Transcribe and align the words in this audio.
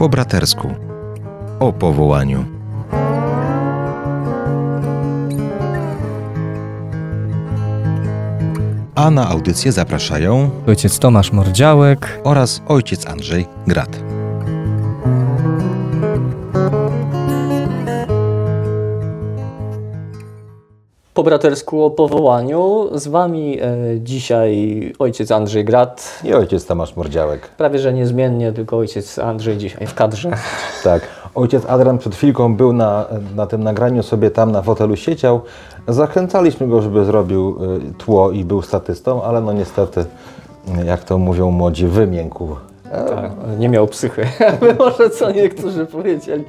Po 0.00 0.08
bratersku. 0.08 0.68
O 1.58 1.72
powołaniu. 1.72 2.44
A 8.94 9.10
na 9.10 9.28
audycję 9.28 9.72
zapraszają 9.72 10.50
Ojciec 10.66 10.98
Tomasz 10.98 11.32
Mordziałek. 11.32 12.20
oraz 12.24 12.62
ojciec 12.68 13.06
Andrzej 13.06 13.46
Grat. 13.66 14.09
Po 21.14 21.22
bratersku 21.22 21.84
o 21.84 21.90
powołaniu. 21.90 22.88
Z 22.94 23.08
Wami 23.08 23.60
e, 23.60 23.66
dzisiaj 24.00 24.92
ojciec 24.98 25.30
Andrzej 25.30 25.64
Grat. 25.64 26.20
I 26.24 26.34
ojciec 26.34 26.66
Tomasz 26.66 26.96
Mordziałek. 26.96 27.48
Prawie 27.48 27.78
że 27.78 27.92
niezmiennie, 27.92 28.52
tylko 28.52 28.76
ojciec 28.76 29.18
Andrzej 29.18 29.56
dzisiaj 29.56 29.86
w 29.86 29.94
kadrze. 29.94 30.30
Tak. 30.84 31.02
Ojciec 31.34 31.66
Adrian 31.66 31.98
przed 31.98 32.14
chwilką 32.14 32.56
był 32.56 32.72
na, 32.72 33.06
na 33.36 33.46
tym 33.46 33.64
nagraniu, 33.64 34.02
sobie 34.02 34.30
tam 34.30 34.52
na 34.52 34.62
fotelu 34.62 34.96
siedział. 34.96 35.40
Zachęcaliśmy 35.88 36.68
go, 36.68 36.82
żeby 36.82 37.04
zrobił 37.04 37.56
y, 37.90 37.94
tło 37.98 38.30
i 38.30 38.44
był 38.44 38.62
statystą, 38.62 39.22
ale 39.22 39.40
no 39.40 39.52
niestety, 39.52 40.00
y, 40.00 40.86
jak 40.86 41.04
to 41.04 41.18
mówią 41.18 41.50
młodzi, 41.50 41.86
wymiękł. 41.86 42.48
Tak, 42.90 43.30
nie 43.58 43.68
miał 43.68 43.86
psychy. 43.86 44.26
Może 44.78 45.10
co 45.10 45.30
niektórzy 45.30 45.86
powiedzieli. 45.86 46.44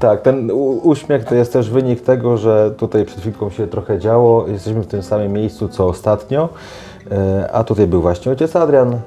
Tak, 0.00 0.22
ten 0.22 0.50
uśmiech 0.82 1.24
to 1.24 1.34
jest 1.34 1.52
też 1.52 1.70
wynik 1.70 2.00
tego, 2.00 2.36
że 2.36 2.70
tutaj 2.76 3.04
przed 3.04 3.20
chwilką 3.20 3.50
się 3.50 3.66
trochę 3.66 3.98
działo. 3.98 4.48
Jesteśmy 4.48 4.82
w 4.82 4.86
tym 4.86 5.02
samym 5.02 5.32
miejscu 5.32 5.68
co 5.68 5.86
ostatnio. 5.86 6.48
E, 7.10 7.50
A 7.52 7.64
tutaj 7.64 7.86
był 7.86 8.02
właśnie 8.02 8.32
ojciec 8.32 8.56
Adrian, 8.56 8.92
e, 8.92 8.98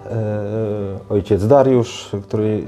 ojciec 1.10 1.48
Dariusz, 1.48 2.10
który 2.24 2.64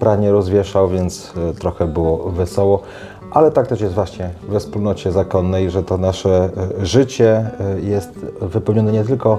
pranie 0.00 0.32
rozwieszał, 0.32 0.88
więc 0.88 1.32
e, 1.50 1.54
trochę 1.54 1.86
było 1.86 2.30
wesoło. 2.30 2.82
Ale 3.30 3.50
tak 3.50 3.66
też 3.66 3.80
jest 3.80 3.94
właśnie 3.94 4.30
we 4.48 4.60
wspólnocie 4.60 5.12
zakonnej, 5.12 5.70
że 5.70 5.82
to 5.82 5.98
nasze 5.98 6.50
życie 6.82 7.50
jest 7.82 8.10
wypełnione 8.40 8.92
nie 8.92 9.04
tylko 9.04 9.38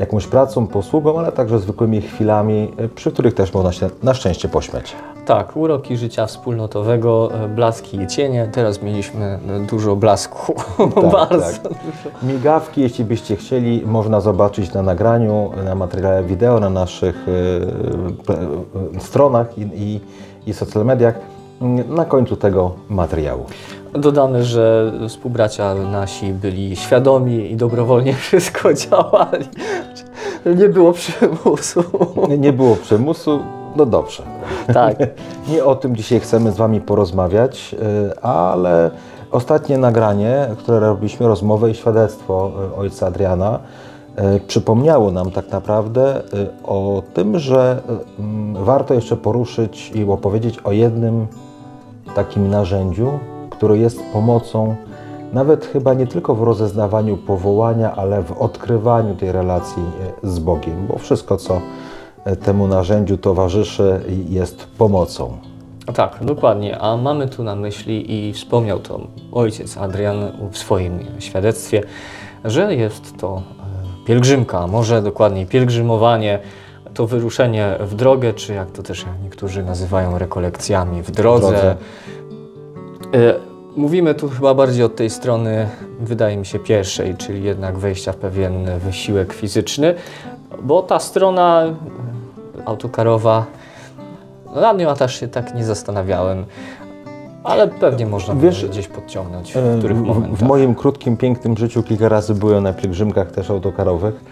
jakąś 0.00 0.26
pracą, 0.26 0.66
posługą, 0.66 1.18
ale 1.18 1.32
także 1.32 1.58
zwykłymi 1.58 2.00
chwilami, 2.00 2.72
przy 2.94 3.12
których 3.12 3.34
też 3.34 3.54
można 3.54 3.72
się 3.72 3.90
na 4.02 4.14
szczęście 4.14 4.48
pośmiać. 4.48 4.96
Tak, 5.26 5.56
uroki 5.56 5.96
życia 5.96 6.26
wspólnotowego, 6.26 7.30
e, 7.34 7.48
blaski 7.48 8.00
i 8.00 8.06
cienie. 8.06 8.48
Teraz 8.52 8.82
mieliśmy 8.82 9.24
e, 9.24 9.38
dużo 9.70 9.96
blasku. 9.96 10.54
Bardzo 11.12 11.62
tak. 11.68 11.72
dużo. 11.72 12.32
Migawki, 12.32 12.80
jeśli 12.80 13.04
byście 13.04 13.36
chcieli, 13.36 13.82
można 13.86 14.20
zobaczyć 14.20 14.72
na 14.72 14.82
nagraniu, 14.82 15.50
na 15.64 15.74
materiale 15.74 16.24
wideo, 16.24 16.60
na 16.60 16.70
naszych 16.70 17.26
e, 18.96 19.00
stronach 19.00 19.58
i, 19.58 19.60
i, 19.60 20.00
i 20.46 20.54
social 20.54 20.84
mediach 20.84 21.14
mm, 21.60 21.94
na 21.94 22.04
końcu 22.04 22.36
tego 22.36 22.74
materiału. 22.88 23.44
Dodamy, 23.92 24.44
że 24.44 24.92
współbracia 25.08 25.74
nasi 25.74 26.32
byli 26.32 26.76
świadomi 26.76 27.52
i 27.52 27.56
dobrowolnie 27.56 28.14
wszystko 28.28 28.74
działali. 28.74 29.48
Nie 30.56 30.68
było 30.68 30.92
przymusu. 30.92 31.84
Nie, 32.28 32.38
nie 32.38 32.52
było 32.52 32.76
przymusu, 32.76 33.40
no 33.76 33.86
dobrze. 33.86 34.22
Tak. 34.74 34.96
Nie 35.48 35.64
o 35.64 35.74
tym 35.74 35.96
dzisiaj 35.96 36.20
chcemy 36.20 36.52
z 36.52 36.56
Wami 36.56 36.80
porozmawiać, 36.80 37.76
e, 38.14 38.24
ale 38.24 38.90
ostatnie 39.30 39.78
nagranie, 39.78 40.48
które 40.58 40.80
robiliśmy, 40.80 41.28
rozmowę 41.28 41.70
i 41.70 41.74
świadectwo 41.74 42.50
e, 42.72 42.76
ojca 42.76 43.06
Adriana, 43.06 43.58
e, 44.16 44.40
przypomniało 44.40 45.10
nam 45.10 45.30
tak 45.30 45.50
naprawdę 45.50 46.22
o 46.64 47.02
tym, 47.14 47.38
że 47.38 47.82
mm, 48.18 48.64
warto 48.64 48.94
jeszcze 48.94 49.16
poruszyć 49.16 49.90
i 49.94 50.04
opowiedzieć 50.04 50.58
o 50.58 50.72
jednym 50.72 51.26
takim 52.14 52.50
narzędziu, 52.50 53.10
które 53.50 53.78
jest 53.78 54.00
pomocą 54.12 54.76
nawet 55.32 55.66
chyba 55.66 55.94
nie 55.94 56.06
tylko 56.06 56.34
w 56.34 56.42
rozeznawaniu 56.42 57.16
powołania, 57.16 57.94
ale 57.96 58.22
w 58.22 58.32
odkrywaniu 58.32 59.14
tej 59.14 59.32
relacji 59.32 59.82
z 60.22 60.38
Bogiem, 60.38 60.86
bo 60.86 60.98
wszystko, 60.98 61.36
co 61.36 61.60
temu 62.44 62.66
narzędziu 62.66 63.18
towarzyszy, 63.18 64.00
jest 64.28 64.66
pomocą. 64.78 65.38
Tak, 65.94 66.18
dokładnie. 66.20 66.78
A 66.78 66.96
mamy 66.96 67.28
tu 67.28 67.44
na 67.44 67.56
myśli 67.56 68.28
i 68.28 68.32
wspomniał 68.32 68.78
to 68.78 69.00
ojciec 69.32 69.76
Adrian 69.76 70.32
w 70.50 70.58
swoim 70.58 70.98
świadectwie, 71.18 71.82
że 72.44 72.74
jest 72.74 73.16
to 73.18 73.42
e, 74.02 74.06
pielgrzymka, 74.06 74.66
może 74.66 75.02
dokładniej 75.02 75.46
pielgrzymowanie, 75.46 76.38
to 76.94 77.06
wyruszenie 77.06 77.76
w 77.80 77.94
drogę, 77.94 78.34
czy 78.34 78.54
jak 78.54 78.70
to 78.70 78.82
też 78.82 79.04
niektórzy 79.24 79.62
nazywają 79.62 80.18
rekolekcjami 80.18 81.02
w 81.02 81.10
drodze. 81.10 81.48
drodze. 81.48 81.76
E, 83.14 83.52
Mówimy 83.76 84.14
tu 84.14 84.28
chyba 84.28 84.54
bardziej 84.54 84.84
od 84.84 84.96
tej 84.96 85.10
strony, 85.10 85.68
wydaje 86.00 86.36
mi 86.36 86.46
się, 86.46 86.58
pierwszej, 86.58 87.14
czyli 87.16 87.42
jednak 87.42 87.78
wejścia 87.78 88.12
w 88.12 88.16
pewien 88.16 88.78
wysiłek 88.78 89.32
fizyczny, 89.32 89.94
bo 90.62 90.82
ta 90.82 90.98
strona 90.98 91.62
e, 91.64 91.74
autokarowa, 92.66 93.46
no 94.54 94.60
nad 94.60 94.78
nią 94.78 94.94
też 94.94 95.20
się 95.20 95.28
tak 95.28 95.54
nie 95.54 95.64
zastanawiałem, 95.64 96.44
ale 97.44 97.68
pewnie 97.68 98.06
można 98.06 98.34
Wiesz, 98.34 98.66
gdzieś 98.66 98.88
podciągnąć 98.88 99.56
E, 99.56 99.60
w 99.76 99.78
których 99.78 99.96
w, 99.98 100.02
momentach. 100.02 100.38
w 100.38 100.42
moim 100.42 100.74
krótkim, 100.74 101.16
pięknym 101.16 101.56
życiu 101.56 101.82
kilka 101.82 102.08
razy 102.08 102.34
byłem 102.34 102.62
na 102.64 102.72
pielgrzymkach 102.72 103.30
też 103.30 103.50
autokarowych. 103.50 104.24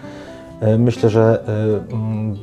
E, 0.61 0.77
Myślę, 0.77 1.09
że 1.09 1.43
e, 1.89 1.93
mm, 1.93 2.37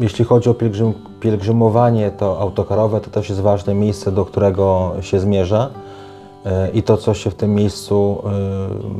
jeśli 0.00 0.24
chodzi 0.24 0.50
o 0.50 0.54
pielgrzym, 0.54 0.94
pielgrzymowanie 1.20 2.10
to 2.10 2.40
autokarowe, 2.40 3.00
to 3.00 3.10
też 3.10 3.28
jest 3.28 3.40
ważne 3.40 3.74
miejsce, 3.74 4.12
do 4.12 4.24
którego 4.24 4.92
się 5.00 5.20
zmierza 5.20 5.70
e, 6.46 6.70
i 6.70 6.82
to, 6.82 6.96
co 6.96 7.14
się 7.14 7.30
w 7.30 7.34
tym 7.34 7.54
miejscu 7.54 8.22
e, 8.26 8.30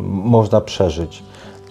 można 0.07 0.61
przeżyć. 0.61 1.23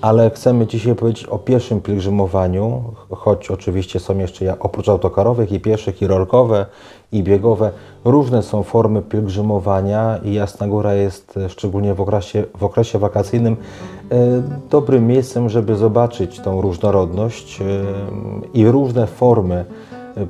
Ale 0.02 0.30
chcemy 0.30 0.68
dzisiaj 0.68 0.96
powiedzieć 0.96 1.26
o 1.26 1.40
pieszym 1.40 1.82
pielgrzymowaniu, 1.82 2.84
choć 3.10 3.52
oczywiście 3.52 4.00
są 4.00 4.18
jeszcze 4.18 4.60
oprócz 4.60 4.90
autokarowych 4.90 5.52
i 5.52 5.60
pieszych, 5.60 6.02
i 6.02 6.08
rolkowe, 6.08 6.66
i 7.12 7.24
biegowe. 7.24 7.72
Różne 8.06 8.44
są 8.44 8.64
formy 8.64 9.02
pielgrzymowania 9.02 10.20
i 10.24 10.34
Jasna 10.34 10.68
Góra 10.68 10.94
jest 10.94 11.38
e, 11.38 11.50
szczególnie 11.50 11.94
w 11.94 12.02
okresie, 12.02 12.44
w 12.58 12.64
okresie 12.64 13.00
wakacyjnym 13.00 13.58
e, 14.12 14.18
dobrym 14.70 15.08
miejscem, 15.08 15.50
żeby 15.50 15.76
zobaczyć 15.76 16.40
tą 16.40 16.62
różnorodność 16.62 17.62
e, 17.62 17.66
i 18.54 18.68
różne 18.68 19.08
formy 19.08 19.66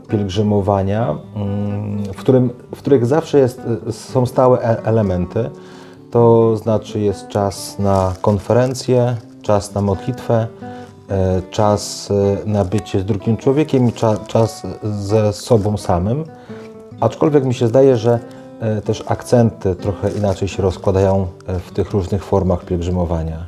pielgrzymowania, 0.10 1.18
mm, 1.36 2.04
w, 2.04 2.18
którym, 2.18 2.50
w 2.76 2.78
których 2.78 3.06
zawsze 3.06 3.40
jest, 3.40 3.62
są 3.92 4.26
stałe 4.26 4.60
elementy. 4.84 5.50
To 6.12 6.58
znaczy 6.58 7.00
jest 7.00 7.28
czas 7.28 7.80
na 7.80 8.14
konferencję, 8.22 9.16
czas 9.48 9.74
na 9.74 9.82
modlitwę, 9.82 10.48
e, 11.10 11.42
czas 11.52 12.12
e, 12.12 12.50
na 12.50 12.66
bycie 12.66 13.00
z 13.00 13.06
drugim 13.06 13.38
człowiekiem 13.38 13.90
i 13.90 13.94
cza, 13.94 14.18
czas 14.28 14.68
ze 14.84 15.34
sobą 15.34 15.78
samym. 15.78 16.24
Aczkolwiek 17.00 17.46
mi 17.46 17.54
się 17.54 17.68
zdaje, 17.68 17.98
że 17.98 18.20
e, 18.60 18.82
też 18.82 19.04
akcenty 19.08 19.76
trochę 19.76 20.12
inaczej 20.12 20.48
się 20.48 20.64
rozkładają 20.64 21.28
w 21.48 21.72
tych 21.72 21.92
różnych 21.92 22.24
formach 22.24 22.66
pielgrzymowania. 22.66 23.46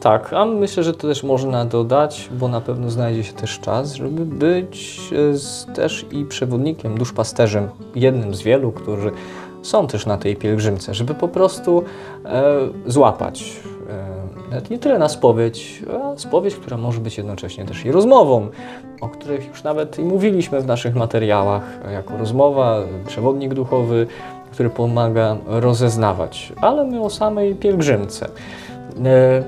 Tak, 0.00 0.32
a 0.32 0.44
myślę, 0.44 0.82
że 0.82 0.92
to 0.92 1.08
też 1.08 1.22
można 1.22 1.64
dodać, 1.64 2.28
bo 2.38 2.48
na 2.48 2.60
pewno 2.60 2.90
znajdzie 2.90 3.24
się 3.24 3.32
też 3.32 3.60
czas, 3.60 3.94
żeby 3.94 4.26
być 4.26 5.00
z, 5.32 5.66
też 5.74 6.06
i 6.10 6.24
przewodnikiem, 6.24 6.98
duszpasterzem, 6.98 7.68
jednym 7.94 8.34
z 8.34 8.42
wielu, 8.42 8.72
którzy 8.72 9.10
są 9.62 9.86
też 9.86 10.06
na 10.06 10.18
tej 10.18 10.36
pielgrzymce, 10.36 10.94
żeby 10.94 11.14
po 11.14 11.28
prostu 11.28 11.84
e, 12.24 12.44
złapać 12.86 13.62
nawet 14.52 14.70
nie 14.70 14.78
tyle 14.78 14.98
na 14.98 15.08
spowiedź, 15.08 15.82
a 15.92 16.18
spowiedź, 16.18 16.54
która 16.54 16.76
może 16.76 17.00
być 17.00 17.18
jednocześnie 17.18 17.64
też 17.64 17.84
i 17.84 17.92
rozmową, 17.92 18.48
o 19.00 19.08
których 19.08 19.48
już 19.48 19.62
nawet 19.62 19.98
i 19.98 20.02
mówiliśmy 20.02 20.60
w 20.60 20.66
naszych 20.66 20.94
materiałach, 20.94 21.62
e, 21.88 21.92
jako 21.92 22.16
rozmowa, 22.16 22.78
e, 22.78 23.06
przewodnik 23.06 23.54
duchowy, 23.54 24.06
który 24.52 24.70
pomaga 24.70 25.36
rozeznawać, 25.46 26.52
ale 26.60 26.84
my 26.84 27.00
o 27.00 27.10
samej 27.10 27.54
pielgrzymce. 27.54 28.28
E, 29.04 29.42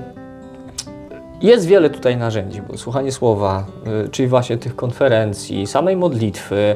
jest 1.41 1.65
wiele 1.65 1.89
tutaj 1.89 2.17
narzędzi, 2.17 2.61
bo 2.61 2.77
słuchanie 2.77 3.11
słowa, 3.11 3.65
y, 4.05 4.09
czyli 4.09 4.27
właśnie 4.27 4.57
tych 4.57 4.75
konferencji, 4.75 5.67
samej 5.67 5.95
modlitwy, 5.95 6.75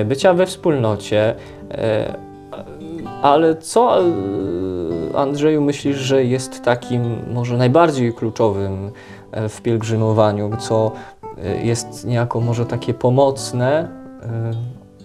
y, 0.00 0.04
bycia 0.04 0.34
we 0.34 0.46
wspólnocie. 0.46 1.34
Ale 3.22 3.56
co, 3.56 4.02
y, 4.02 5.16
Andrzeju, 5.16 5.62
myślisz, 5.62 5.96
że 5.96 6.24
jest 6.24 6.62
takim 6.62 7.16
może 7.32 7.56
najbardziej 7.56 8.12
kluczowym 8.12 8.90
y, 9.44 9.48
w 9.48 9.62
pielgrzymowaniu, 9.62 10.50
co 10.58 10.92
y, 11.38 11.64
jest 11.64 12.06
niejako 12.06 12.40
może 12.40 12.66
takie 12.66 12.94
pomocne 12.94 13.88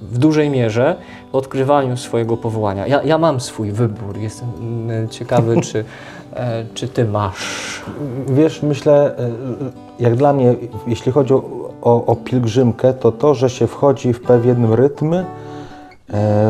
w 0.02 0.18
dużej 0.18 0.50
mierze 0.50 0.96
w 1.32 1.36
odkrywaniu 1.36 1.98
swojego 1.98 2.38
powołania? 2.38 2.88
Ja, 2.88 3.04
ja 3.04 3.18
mam 3.18 3.40
swój 3.40 3.72
wybór, 3.72 4.18
jestem 4.18 4.50
y, 4.92 5.08
ciekawy, 5.10 5.62
czy, 5.72 5.86
e, 6.34 6.66
czy 6.74 6.88
ty 6.88 7.06
masz. 7.06 7.82
Wiesz, 8.28 8.62
myślę, 8.62 9.18
e, 9.18 9.30
jak 10.00 10.16
dla 10.16 10.34
mnie, 10.34 10.56
jeśli 10.88 11.12
chodzi 11.12 11.34
o 11.34 11.68
o, 11.82 12.16
pielgrzymkę, 12.16 12.94
to 12.94 13.12
to, 13.12 13.34
że 13.34 13.50
się 13.50 13.68
wchodzi 13.68 14.14
w 14.14 14.22
pewien 14.22 14.74
rytm, 14.74 15.14
e, 15.14 15.26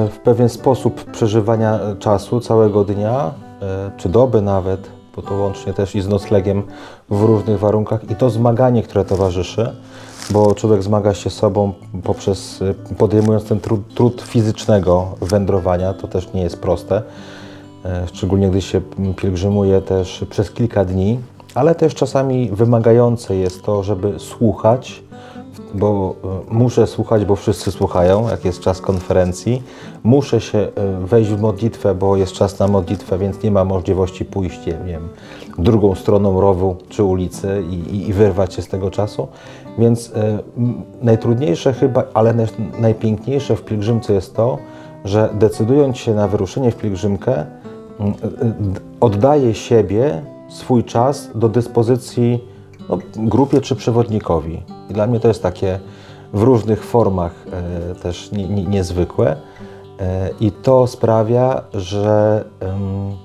w 0.09 0.18
pewien 0.24 0.50
sposób 0.50 1.12
przeżywania 1.12 1.80
czasu 2.00 2.39
całego 2.39 2.83
dnia, 2.83 3.31
e, 3.62 3.92
czy 3.98 4.09
doby 4.09 4.42
nawet, 4.42 4.89
bo 5.15 5.21
to 5.21 5.36
łącznie 5.36 5.74
też 5.74 5.95
i 5.95 6.01
z 6.01 6.07
noclegiem 6.07 6.63
w 7.09 7.21
różnych 7.21 7.59
warunkach 7.59 8.12
i 8.12 8.15
to 8.15 8.30
zmaganie, 8.30 8.83
które 8.83 9.06
towarzyszy, 9.06 9.75
bo 10.30 10.56
człowiek 10.56 10.83
zmaga 10.83 11.13
się 11.13 11.30
sobą 11.30 11.74
poprzez 12.04 12.62
e, 12.62 12.95
podejmując 12.95 13.45
ten 13.45 13.59
trud, 13.59 13.94
trud 13.94 14.21
fizycznego 14.21 15.07
wędrowania, 15.21 15.94
to 15.94 16.07
też 16.07 16.33
nie 16.33 16.42
jest 16.42 16.62
proste, 16.62 17.01
e, 17.86 18.07
szczególnie 18.07 18.50
gdy 18.50 18.62
się 18.62 18.81
pielgrzymuje 19.21 19.81
też 19.81 20.25
przez 20.30 20.51
kilka 20.51 20.86
dni, 20.86 21.19
ale 21.56 21.75
też 21.75 21.95
czasami 21.95 22.50
wymagające 22.51 23.36
jest 23.36 23.63
to, 23.63 23.83
żeby 23.83 24.19
słuchać, 24.19 25.04
bo 25.74 26.16
e, 26.50 26.54
muszę 26.54 26.88
słuchać, 26.88 27.25
bo 27.25 27.36
wszyscy 27.36 27.72
słuchają, 27.72 28.30
jak 28.30 28.46
jest 28.46 28.60
czas 28.60 28.81
konferencji. 28.81 29.64
Muszę 30.04 30.42
się 30.42 30.58
e, 30.58 30.72
wejść 31.06 31.31
w 31.31 31.42
modlitwę, 31.42 31.96
bo 31.96 32.18
jest 32.18 32.34
czas 32.34 32.60
na 32.60 32.68
modlitwę, 32.68 33.18
więc 33.18 33.44
nie 33.44 33.52
ma 33.52 33.66
możliwości 33.66 34.25
pójść, 34.25 34.66
nie 34.66 34.74
wiem, 34.74 35.10
drugą 35.58 35.96
stroną 35.96 36.42
rowu 36.42 36.75
czy 36.90 37.04
ulicy 37.04 37.64
i, 37.69 38.08
i, 38.08 38.14
wyrwać 38.14 38.54
się 38.54 38.62
z 38.62 38.68
tego 38.68 38.92
czasu. 38.92 39.28
Więc 39.78 40.12
e, 40.16 40.40
najtrudniejsze 41.02 41.74
chyba, 41.74 42.04
ale 42.14 42.34
naj, 42.34 42.48
najpiękniejsze 42.80 43.56
w 43.56 43.62
pielgrzymce 43.62 44.14
jest 44.14 44.36
to, 44.36 44.58
że 45.06 45.30
decydując 45.34 45.98
się 45.98 46.14
na 46.14 46.28
wyruszenie 46.28 46.72
w 46.72 46.75
pielgrzymkę, 46.75 47.46
m, 48.00 48.08
e, 48.08 48.46
e, 48.46 48.54
oddaję 49.00 49.54
siebie, 49.54 50.22
swój 50.50 50.84
czas 50.84 51.30
do 51.36 51.50
dyspozycji 51.50 52.56
no, 52.89 52.98
grupie 53.16 53.62
czy 53.62 53.75
przewodnikowi. 53.75 54.63
I 54.89 54.94
dla 54.94 55.07
mnie 55.07 55.19
to 55.19 55.28
jest 55.28 55.44
takie 55.44 55.80
w 56.34 56.42
różnych 56.42 56.84
formach 56.84 57.31
e, 57.92 57.95
też 57.95 58.31
nie, 58.31 58.48
nie, 58.48 58.63
niezwykłe. 58.63 59.36
E, 60.00 60.30
I 60.39 60.51
to 60.51 60.88
sprawia, 60.88 61.62
że 61.74 62.45
em, 62.60 63.16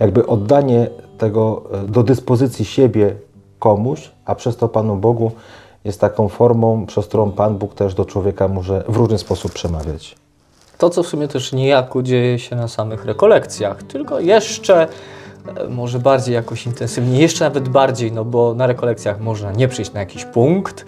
jakby 0.00 0.26
oddanie 0.26 0.90
tego 1.18 1.62
e, 1.72 1.88
do 1.88 2.02
dyspozycji 2.02 2.64
siebie 2.64 3.14
komuś, 3.58 4.10
a 4.24 4.34
przez 4.34 4.56
to 4.56 4.68
Panu 4.68 4.96
Bogu 4.96 5.30
jest 5.84 6.00
taką 6.00 6.28
formą, 6.28 6.86
przez 6.86 7.06
którą 7.06 7.32
Pan 7.32 7.58
Bóg 7.58 7.74
też 7.74 7.94
do 7.94 8.04
człowieka 8.04 8.48
może 8.48 8.84
w 8.88 8.96
różny 8.96 9.18
sposób 9.18 9.52
przemawiać. 9.52 10.16
To, 10.78 10.90
co 10.90 11.02
w 11.02 11.06
sumie 11.06 11.28
też 11.28 11.52
niejako 11.52 12.02
dzieje 12.02 12.38
się 12.38 12.56
na 12.56 12.68
samych 12.68 13.04
rekolekcjach, 13.04 13.82
tylko 13.82 14.20
jeszcze 14.20 14.88
może 15.70 15.98
bardziej 15.98 16.34
jakoś 16.34 16.66
intensywnie, 16.66 17.20
jeszcze 17.20 17.44
nawet 17.44 17.68
bardziej, 17.68 18.12
no 18.12 18.24
bo 18.24 18.54
na 18.54 18.66
rekolekcjach 18.66 19.20
można 19.20 19.52
nie 19.52 19.68
przyjść 19.68 19.92
na 19.92 20.00
jakiś 20.00 20.24
punkt. 20.24 20.86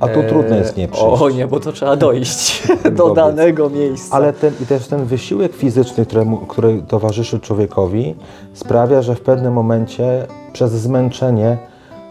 A 0.00 0.08
tu 0.08 0.20
E, 0.20 0.24
trudno 0.24 0.56
jest 0.56 0.76
nie 0.76 0.88
przyjść. 0.88 1.22
O 1.22 1.30
nie, 1.30 1.46
bo 1.46 1.60
to 1.60 1.72
trzeba 1.72 1.96
dojść 1.96 2.62
do 2.96 3.14
danego 3.14 3.70
miejsca. 3.70 4.16
Ale 4.16 4.32
ten, 4.32 4.54
i 4.62 4.66
też 4.66 4.86
ten 4.88 5.04
wysiłek 5.04 5.52
fizyczny, 5.52 6.06
któremu, 6.06 6.38
który 6.38 6.82
towarzyszy 6.88 7.40
człowiekowi, 7.40 8.14
sprawia, 8.54 9.02
że 9.02 9.14
w 9.14 9.20
pewnym 9.20 9.52
momencie 9.52 10.26
przez 10.52 10.72
zmęczenie 10.72 11.58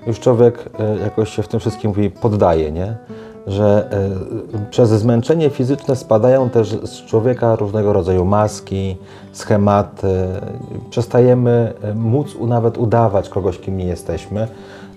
już 0.08 0.20
człowiek 0.20 0.70
e, 0.80 0.98
jakoś 0.98 1.36
się 1.36 1.44
w 1.44 1.48
tym 1.48 1.60
wszystkim 1.60 1.90
mówi, 1.90 2.10
poddaje, 2.10 2.72
nie? 2.72 2.96
Że 3.48 3.92
e, 4.54 4.70
przez 4.70 4.90
zmęczenie 4.90 5.50
fizyczne 5.50 5.96
spadają 5.96 6.50
też 6.50 6.70
z 6.70 7.06
człowieka 7.06 7.56
różnego 7.56 7.94
rodzaju 7.94 8.26
maski, 8.26 8.98
schematy. 9.34 10.28
Przestajemy 10.90 11.74
e, 11.82 11.94
móc 11.94 12.38
nawet 12.48 12.78
udawać 12.78 13.30
kogoś, 13.30 13.60
kim 13.60 13.78
nie 13.78 13.86
jesteśmy, 13.86 14.48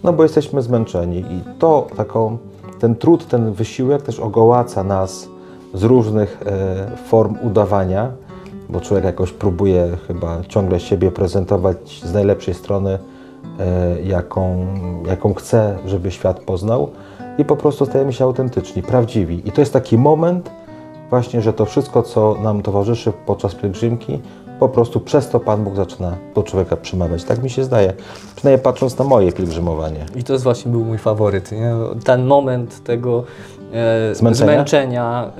no 0.04 0.12
bo 0.12 0.22
jesteśmy 0.22 0.62
zmęczeni. 0.62 1.18
I 1.18 1.58
to 1.58 1.86
taką, 1.96 2.38
ten 2.80 2.96
trud, 2.96 3.28
ten 3.28 3.52
wysiłek 3.52 4.02
też 4.02 4.20
ogołaca 4.20 4.84
nas 4.84 5.28
z 5.74 5.82
różnych 5.82 6.42
e, 6.46 6.96
form 6.96 7.36
udawania, 7.42 8.10
bo 8.68 8.80
człowiek 8.80 9.04
jakoś 9.04 9.32
próbuje 9.32 9.96
chyba 10.06 10.36
ciągle 10.48 10.80
siebie 10.80 11.10
prezentować 11.10 12.00
z 12.04 12.12
najlepszej 12.12 12.54
strony, 12.54 12.98
jaką, 14.04 14.66
jaką 15.06 15.34
chce, 15.34 15.78
żeby 15.86 16.10
świat 16.10 16.40
poznał 16.40 16.90
i 17.38 17.44
po 17.44 17.56
prostu 17.56 17.86
stajemy 17.86 18.12
się 18.12 18.24
autentyczni, 18.24 18.82
prawdziwi. 18.82 19.48
I 19.48 19.52
to 19.52 19.60
jest 19.60 19.72
taki 19.72 19.98
moment 19.98 20.50
właśnie, 21.10 21.42
że 21.42 21.52
to 21.52 21.64
wszystko, 21.64 22.02
co 22.02 22.36
nam 22.42 22.62
towarzyszy 22.62 23.12
podczas 23.26 23.54
pielgrzymki, 23.54 24.20
po 24.60 24.68
prostu 24.68 25.00
przez 25.00 25.28
to 25.28 25.40
Pan 25.40 25.64
Bóg 25.64 25.76
zaczyna 25.76 26.16
do 26.34 26.42
człowieka 26.42 26.76
przemawiać. 26.76 27.24
Tak 27.24 27.42
mi 27.42 27.50
się 27.50 27.64
zdaje, 27.64 27.92
przynajmniej 28.36 28.64
patrząc 28.64 28.98
na 28.98 29.04
moje 29.04 29.32
pielgrzymowanie. 29.32 30.06
I 30.16 30.24
to 30.24 30.32
jest 30.32 30.44
właśnie 30.44 30.72
był 30.72 30.84
mój 30.84 30.98
faworyt. 30.98 31.52
Nie? 31.52 31.72
Ten 32.04 32.26
moment 32.26 32.84
tego 32.84 33.24
e, 33.72 34.14
Zmęczenia? 34.14 34.52
zmęczenia, 34.52 35.30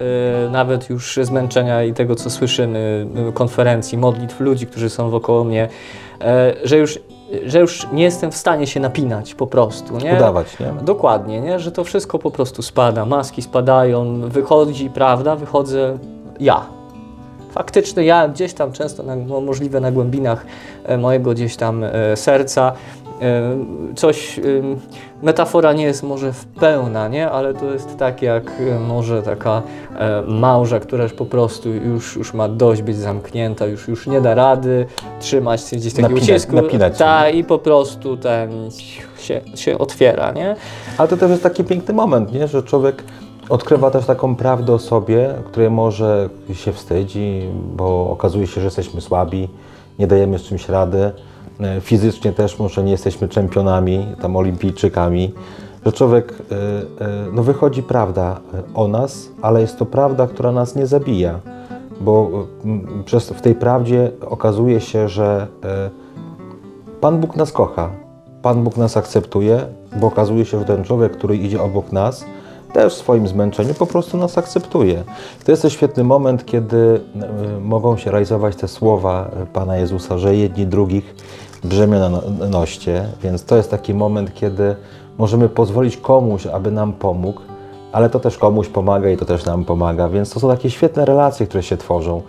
e, 0.47 0.51
nawet 0.51 0.91
już 0.91 1.19
zmęczenia 1.23 1.85
i 1.85 1.93
tego, 1.93 2.15
co 2.15 2.31
słyszymy, 2.31 3.07
konferencji, 3.35 3.99
modlitw 3.99 4.41
ludzi, 4.41 4.67
którzy 4.67 4.91
są 4.91 5.11
wokoło 5.11 5.45
mnie, 5.45 5.69
e, 6.21 6.55
że, 6.65 6.79
już, 6.79 6.99
że 7.47 7.61
już 7.61 7.87
nie 7.93 8.03
jestem 8.03 8.31
w 8.31 8.37
stanie 8.37 8.67
się 8.67 8.81
napinać 8.81 9.35
po 9.35 9.47
prostu. 9.47 9.99
Nie? 9.99 10.15
Udawać, 10.15 10.59
nie? 10.59 10.73
Dokładnie, 10.83 11.41
nie? 11.41 11.61
że 11.61 11.73
to 11.73 11.85
wszystko 11.85 12.19
po 12.19 12.31
prostu 12.31 12.63
spada, 12.63 13.07
maski 13.07 13.43
spadają, 13.43 14.21
wychodzi 14.21 14.91
prawda, 14.91 15.37
wychodzę 15.37 15.99
ja. 16.41 16.67
Faktycznie 17.51 18.05
ja 18.05 18.29
gdzieś 18.29 18.55
tam 18.55 18.73
często, 18.73 19.03
na, 19.03 19.17
no, 19.17 19.41
możliwe 19.41 19.81
na 19.81 19.93
głębinach 19.93 20.47
e, 20.85 20.99
mojego 20.99 21.31
gdzieś 21.31 21.57
tam 21.57 21.85
e, 21.85 22.17
serca, 22.17 22.73
coś, 23.97 24.39
ym, 24.39 24.81
metafora 25.23 25.73
nie 25.73 25.85
jest 25.85 26.03
może 26.03 26.33
w 26.33 26.45
pełna, 26.45 27.09
nie? 27.09 27.31
ale 27.31 27.55
to 27.55 27.73
jest 27.73 27.97
tak 27.97 28.23
jak 28.23 28.51
e, 28.77 28.79
może 28.81 29.23
taka 29.23 29.63
e, 29.99 30.23
małża, 30.29 30.81
która 30.81 31.03
już 31.05 31.13
po 31.13 31.27
prostu 31.27 31.69
już, 31.69 32.17
już 32.17 32.35
ma 32.35 32.49
dość 32.49 32.83
być 32.83 32.97
zamknięta, 32.97 33.67
już, 33.67 33.89
już 33.89 34.07
nie 34.07 34.21
da 34.21 34.35
rady 34.35 34.87
trzymać 35.21 35.61
się 35.69 35.77
gdzieś 35.77 35.93
takiego 35.93 36.09
Napinać- 36.15 36.23
ucisku. 36.23 36.57
napinać 36.57 36.99
Ta, 36.99 37.31
i 37.31 37.45
po 37.45 37.59
prostu 37.59 38.17
ten 38.17 38.51
się, 39.19 39.41
się 39.55 39.79
otwiera, 39.79 40.33
nie? 40.33 40.57
Ale 40.99 41.09
to 41.09 41.17
też 41.17 41.31
jest 41.31 41.43
taki 41.43 41.65
piękny 41.65 41.95
moment, 41.95 42.33
nie? 42.33 42.49
że 42.49 42.63
człowiek 42.63 43.03
odkrywa 43.49 43.91
też 43.91 44.07
taką 44.07 44.37
prawdę 44.37 44.73
o 44.73 44.79
sobie, 44.79 45.35
której 45.47 45.71
może 45.71 46.29
się 46.53 46.73
wstydzi, 46.73 47.43
bo 47.77 48.11
okazuje 48.11 48.47
się, 48.47 48.61
że 48.61 48.65
jesteśmy 48.67 49.01
słabi, 49.01 49.49
nie 49.99 50.07
dajemy 50.07 50.39
z 50.39 50.43
czymś 50.43 50.69
rady. 50.69 51.13
E, 51.61 51.81
Fizycznie 51.81 52.33
też 52.33 52.59
może 52.59 52.85
nie 52.85 52.93
jesteśmy 52.93 53.29
czempionami, 53.29 54.07
tam 54.23 54.37
olimpijczykami. 54.37 55.35
Że 55.87 55.93
człowiek, 55.93 56.33
e, 56.33 56.55
e, 57.05 57.09
no 57.33 57.43
wychodzi 57.43 57.83
prawda 57.83 58.41
o 58.75 58.89
nas, 58.89 59.29
ale 59.43 59.61
jest 59.61 59.79
to 59.79 59.87
prawda, 59.87 60.27
która 60.27 60.53
nas 60.53 60.77
nie 60.77 60.87
zabija, 60.87 61.41
bo 62.01 62.31
przez, 63.05 63.31
w 63.31 63.41
tej 63.41 63.55
prawdzie 63.55 64.11
okazuje 64.21 64.81
się, 64.81 65.09
że 65.09 65.47
Pan 67.01 67.21
Bóg 67.21 67.37
nas 67.37 67.53
kocha, 67.53 67.91
Pan 68.43 68.65
Bóg 68.65 68.77
nas 68.77 68.97
akceptuje, 68.97 69.67
bo 70.01 70.07
okazuje 70.07 70.45
się, 70.45 70.59
że 70.59 70.65
ten 70.65 70.85
człowiek, 70.85 71.13
który 71.13 71.37
idzie 71.37 71.63
obok 71.63 71.93
nas, 71.93 72.25
też 72.73 72.95
w 72.95 72.97
swoim 72.97 73.29
zmęczeniu 73.29 73.75
po 73.75 73.87
prostu 73.87 74.17
nas 74.17 74.39
akceptuje. 74.39 75.05
To 75.45 75.53
jest 75.53 75.63
też 75.63 75.73
świetny 75.73 76.05
moment, 76.05 76.47
kiedy 76.47 77.01
mogą 77.61 77.97
się 77.97 78.11
realizować 78.11 78.57
te 78.57 78.69
słowa 78.69 79.31
Pana 79.53 79.77
Jezusa, 79.77 80.19
że 80.19 80.37
jedni 80.37 80.67
drugich 80.67 81.15
brzemiona 81.65 82.09
no- 82.09 82.49
noście, 82.49 83.09
więc 83.23 83.45
to 83.45 83.57
jest 83.57 83.71
taki 83.71 83.95
moment, 83.95 84.35
kiedy 84.35 84.77
możemy 85.19 85.49
pozwolić 85.49 85.97
komuś, 85.97 86.47
aby 86.47 86.71
nam 86.71 86.93
pomógł, 86.93 87.41
ale 87.93 88.11
to 88.11 88.21
też 88.21 88.39
komuś 88.39 88.69
pomaga 88.69 89.11
i 89.11 89.17
to 89.17 89.25
też 89.25 89.45
nam 89.45 89.65
pomaga, 89.65 90.09
więc 90.09 90.31
to 90.31 90.41
są 90.41 90.49
takie 90.49 90.71
świetne 90.71 91.05
relacje, 91.05 91.47
które 91.47 91.63
się 91.63 91.77
tworzą. 91.77 92.23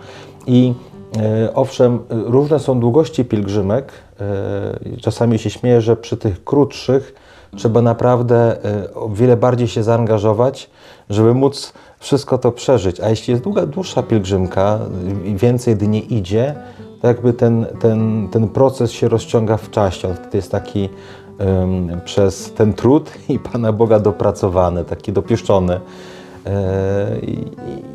I 0.46 0.74
e, 1.16 1.54
owszem, 1.54 1.98
różne 2.08 2.58
są 2.58 2.80
długości 2.80 3.24
pielgrzymek. 3.24 3.92
E, 4.20 4.96
czasami 5.00 5.38
się 5.38 5.50
śmieję, 5.50 5.80
że 5.80 5.96
przy 5.96 6.16
tych 6.16 6.44
krótszych 6.44 7.14
trzeba 7.56 7.82
naprawdę 7.82 8.64
e, 8.64 8.94
o 8.94 9.08
wiele 9.08 9.36
bardziej 9.36 9.68
się 9.68 9.82
zaangażować, 9.82 10.70
żeby 11.10 11.34
móc 11.34 11.72
wszystko 11.98 12.38
to 12.38 12.52
przeżyć. 12.52 13.00
A 13.00 13.08
jeśli 13.08 13.30
jest 13.30 13.44
długa, 13.44 13.66
dłuższa 13.66 14.02
pielgrzymka 14.02 14.78
i 15.24 15.34
więcej 15.34 15.76
dni 15.76 16.14
idzie, 16.14 16.54
to 17.00 17.08
jakby 17.08 17.32
ten, 17.32 17.66
ten, 17.80 18.28
ten 18.30 18.48
proces 18.48 18.92
się 18.92 19.08
rozciąga 19.08 19.56
w 19.56 19.70
czasie. 19.70 20.08
On 20.08 20.14
wtedy 20.14 20.36
jest 20.36 20.50
taki 20.50 20.88
em, 21.38 22.00
przez 22.04 22.52
ten 22.52 22.72
trud 22.72 23.10
i 23.28 23.38
Pana 23.38 23.72
Boga 23.72 23.98
dopracowany, 23.98 24.84
taki 24.84 25.12
dopieszczony. 25.12 25.80
E, 26.46 27.18
I, 27.22 27.32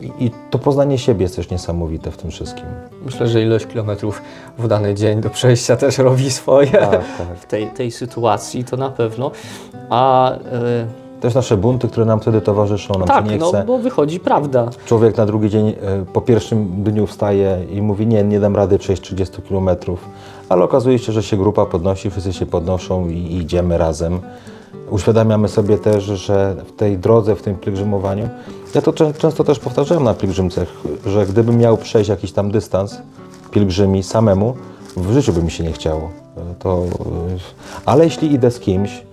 i, 0.01 0.25
I 0.25 0.31
to 0.50 0.59
poznanie 0.59 0.97
siebie 0.97 1.24
jest 1.24 1.35
też 1.35 1.50
niesamowite 1.50 2.12
w 2.12 2.17
tym 2.17 2.31
wszystkim. 2.31 2.65
Myślę, 3.05 3.27
że 3.27 3.41
ilość 3.41 3.65
kilometrów 3.65 4.21
w 4.57 4.67
dany 4.67 4.95
dzień 4.95 5.21
do 5.21 5.29
przejścia 5.29 5.75
też 5.75 5.97
robi 5.97 6.31
swoje 6.31 6.71
Tak, 6.71 6.91
tak. 6.91 7.38
w 7.38 7.45
tej, 7.45 7.67
tej 7.67 7.91
sytuacji, 7.91 8.63
to 8.63 8.77
na 8.77 8.89
pewno. 8.89 9.31
A 9.89 10.31
e, 10.31 10.38
Też 11.22 11.34
nasze 11.34 11.57
bunty, 11.57 11.88
które 11.88 12.05
nam 12.05 12.19
wtedy 12.19 12.41
towarzyszą, 12.41 12.93
nam 12.93 13.07
tak, 13.07 13.25
się 13.25 13.31
nie 13.31 13.38
no 13.38 13.50
chce. 13.50 13.63
bo 13.67 13.77
wychodzi 13.77 14.19
prawda. 14.19 14.69
Człowiek 14.86 15.17
na 15.17 15.25
drugi 15.25 15.50
dzień 15.50 15.69
e, 15.69 15.74
po 16.13 16.22
pierwszym 16.22 16.84
dniu 16.84 17.07
wstaje 17.07 17.65
i 17.72 17.81
mówi, 17.81 18.07
nie, 18.07 18.24
nie 18.24 18.39
dam 18.39 18.55
rady 18.55 18.77
przejść 18.79 19.01
30 19.01 19.41
km, 19.41 19.69
ale 20.50 20.63
okazuje 20.63 21.00
się, 21.00 21.12
że 21.12 21.24
się 21.24 21.38
grupa 21.38 21.65
podnosi, 21.65 22.10
wszyscy 22.10 22.34
się 22.34 22.45
podnoszą 22.45 23.10
i, 23.10 23.13
i 23.13 23.38
idziemy 23.38 23.77
razem. 23.77 24.19
Uświadamiamy 24.89 25.48
sobie 25.48 25.77
też, 25.77 26.03
że 26.03 26.55
w 26.67 26.75
tej 26.75 26.98
drodze, 26.98 27.36
w 27.36 27.41
tym 27.41 27.55
pielgrzymowaniu, 27.55 28.29
ja 28.75 28.81
to 28.81 28.91
czę- 28.91 29.13
często 29.17 29.43
też 29.43 29.60
powtarzałem 29.60 30.03
na 30.03 30.13
pielgrzymcach, 30.13 30.67
że 31.05 31.25
gdybym 31.25 31.57
miał 31.57 31.77
przejść 31.77 32.10
jakiś 32.10 32.31
tam 32.31 32.51
dystans 32.51 32.98
pielgrzymi 33.51 34.03
samemu, 34.03 34.55
w 34.98 35.13
życiu 35.13 35.34
by 35.34 35.43
mi 35.43 35.51
się 35.51 35.63
nie 35.63 35.72
chciało. 35.72 36.10
To, 36.60 36.84
ale 37.86 38.03
jeśli 38.03 38.34
idę 38.34 38.51
z 38.51 38.60
kimś 38.60 38.91
e, 38.91 39.04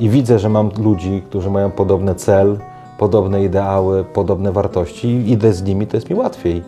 i 0.00 0.08
widzę, 0.08 0.38
że 0.38 0.48
mam 0.48 0.70
ludzi, 0.78 1.22
którzy 1.28 1.50
mają 1.50 1.70
podobny 1.70 2.14
cel, 2.14 2.58
podobne 2.98 3.44
ideały, 3.44 4.04
podobne 4.04 4.52
wartości, 4.52 5.08
i 5.08 5.30
idę 5.32 5.52
z 5.52 5.62
nimi, 5.62 5.86
to 5.86 5.96
jest 5.96 6.10
mi 6.10 6.16
łatwiej. 6.16 6.62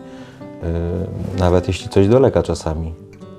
E, 0.63 1.39
Nawet 1.39 1.67
jeśli 1.67 1.89
coś 1.89 2.07
dolega 2.07 2.43
czasami. 2.43 2.93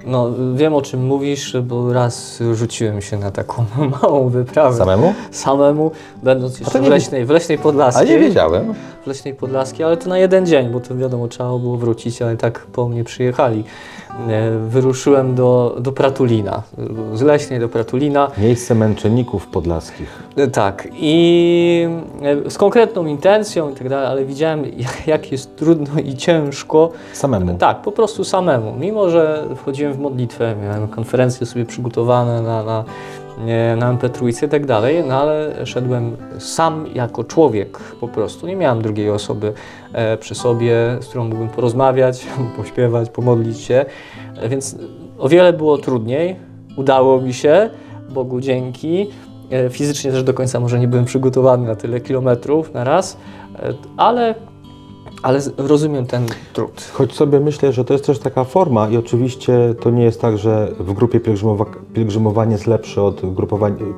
No, 0.06 0.30
wiem 0.54 0.74
o 0.74 0.82
czym 0.82 1.06
mówisz, 1.06 1.56
bo 1.62 1.92
raz 1.92 2.42
rzuciłem 2.52 3.02
się 3.02 3.18
na 3.18 3.30
taką 3.30 3.64
małą 4.02 4.28
wyprawę. 4.28 4.76
Samemu? 4.78 5.14
Samemu, 5.30 5.90
będąc 6.22 6.60
jeszcze 6.60 6.80
w 6.82 6.86
Leśnej, 6.88 7.24
w 7.24 7.30
Leśnej 7.30 7.58
A 7.58 7.62
Podlaskiej. 7.62 8.08
nie 8.08 8.18
wiedziałem. 8.18 8.74
Leśnej 9.06 9.34
Podlaskiej, 9.34 9.86
ale 9.86 9.96
to 9.96 10.08
na 10.08 10.18
jeden 10.18 10.46
dzień, 10.46 10.68
bo 10.68 10.80
to 10.80 10.96
wiadomo, 10.96 11.28
trzeba 11.28 11.58
było 11.58 11.76
wrócić, 11.76 12.22
ale 12.22 12.36
tak 12.36 12.66
po 12.66 12.88
mnie 12.88 13.04
przyjechali. 13.04 13.64
E, 14.28 14.58
Wyruszyłem 14.68 15.34
do, 15.34 15.76
do 15.80 15.92
Pratulina, 15.92 16.62
z 17.14 17.22
Leśnej 17.22 17.60
do 17.60 17.68
Pratulina. 17.68 18.30
Miejsce 18.38 18.74
męczenników 18.74 19.46
podlaskich. 19.46 20.22
E, 20.36 20.48
Tak, 20.48 20.88
i 20.92 21.88
e, 22.46 22.50
z 22.50 22.58
konkretną 22.58 23.06
intencją 23.06 23.70
i 23.70 23.74
tak 23.74 23.88
dalej, 23.88 24.06
ale 24.06 24.24
widziałem, 24.24 24.64
jak 25.06 25.32
jest 25.32 25.56
trudno 25.56 26.00
i 26.00 26.14
ciężko. 26.16 26.90
Samemu. 27.12 27.58
Tak, 27.58 27.82
po 27.82 27.92
prostu 27.92 28.24
samemu. 28.24 28.74
Mimo, 28.80 29.10
że 29.10 29.44
wchodziłem 29.56 29.92
w 29.92 29.98
modlitwę, 29.98 30.54
miałem 30.62 30.88
konferencje 30.88 31.46
sobie 31.46 31.64
przygotowane 31.64 32.42
na, 32.42 32.62
na, 32.62 32.84
na 33.76 33.94
MP3 33.94 34.44
i 34.44 34.48
tak 34.48 34.66
dalej, 34.66 35.04
no 35.08 35.14
ale 35.14 35.66
szedłem 35.66 36.16
sam 36.38 36.86
jako 36.94 37.24
człowiek 37.24 37.78
po 37.78 38.08
prostu. 38.08 38.46
Nie 38.46 38.56
miałem 38.56 38.82
drugiej 38.82 39.10
osoby 39.10 39.52
e, 39.92 40.16
przy 40.16 40.34
sobie, 40.34 40.74
z 41.00 41.06
którą 41.06 41.24
mógłbym 41.24 41.48
porozmawiać, 41.48 42.26
pośpiewać, 42.56 43.10
pomodlić 43.10 43.60
się, 43.60 43.84
więc 44.48 44.76
o 45.18 45.28
wiele 45.28 45.52
było 45.52 45.78
trudniej. 45.78 46.36
Udało 46.76 47.20
mi 47.20 47.34
się, 47.34 47.70
Bogu 48.10 48.40
dzięki. 48.40 49.06
E, 49.50 49.70
Fizycznie 49.70 50.12
też 50.12 50.22
do 50.22 50.34
końca 50.34 50.60
może 50.60 50.78
nie 50.78 50.88
byłem 50.88 51.04
przygotowany 51.04 51.66
na 51.66 51.76
tyle 51.76 52.00
kilometrów 52.00 52.74
na 52.74 52.84
raz, 52.84 53.16
e, 53.58 53.72
ale, 53.96 54.34
ale 55.22 55.40
rozumiem 55.56 56.06
ten 56.06 56.26
trud. 56.52 56.90
Choć 56.92 57.14
sobie 57.14 57.40
myślę, 57.40 57.72
że 57.72 57.84
to 57.84 57.92
jest 57.92 58.06
też 58.06 58.18
taka 58.18 58.44
forma 58.44 58.88
i 58.88 58.96
oczywiście 58.96 59.74
to 59.80 59.90
nie 59.90 60.04
jest 60.04 60.20
tak, 60.20 60.38
że 60.38 60.72
w 60.78 60.92
grupie 60.92 61.20
pielgrzymowa 61.20 61.64
pielgrzymowanie 61.94 62.52
jest 62.52 62.66
lepsze 62.66 63.02
od 63.02 63.20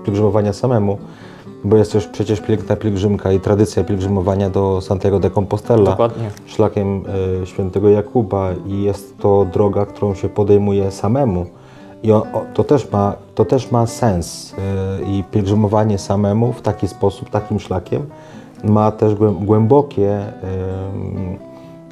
pielgrzymowania 0.04 0.52
samemu, 0.52 0.98
bo 1.64 1.76
jest 1.76 1.92
też 1.92 2.06
przecież 2.06 2.40
piękna 2.40 2.76
pielgrzymka 2.76 3.32
i 3.32 3.40
tradycja 3.40 3.84
pielgrzymowania 3.84 4.50
do 4.50 4.80
Santiago 4.80 5.20
de 5.20 5.30
Compostela, 5.30 5.90
Dokładnie. 5.90 6.30
szlakiem 6.46 7.04
e, 7.42 7.46
świętego 7.46 7.88
Jakuba 7.88 8.50
i 8.66 8.82
jest 8.82 9.18
to 9.18 9.46
droga, 9.52 9.87
którą 9.87 10.14
się 10.14 10.28
podejmuje 10.28 10.90
samemu. 10.90 11.46
I 12.02 12.12
o, 12.12 12.16
o, 12.16 12.44
to, 12.54 12.64
też 12.64 12.92
ma, 12.92 13.14
to 13.34 13.44
też 13.44 13.70
ma 13.70 13.87
sens 13.87 14.54
e, 14.58 15.02
i 15.02 15.25
pielgrzymowanie 15.25 15.98
samemu 15.98 16.52
w 16.52 16.62
taki 16.62 16.88
sposób, 16.88 17.30
takim 17.30 17.60
szlakiem 17.60 18.06
ma 18.64 18.90
też 18.90 19.14
głę- 19.14 19.44
głębokie, 19.44 20.10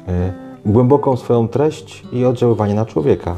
e, 0.07 0.33
głęboką 0.65 1.17
swoją 1.17 1.47
treść 1.47 2.03
i 2.11 2.25
oddziaływanie 2.25 2.73
na 2.73 2.85
człowieka. 2.85 3.35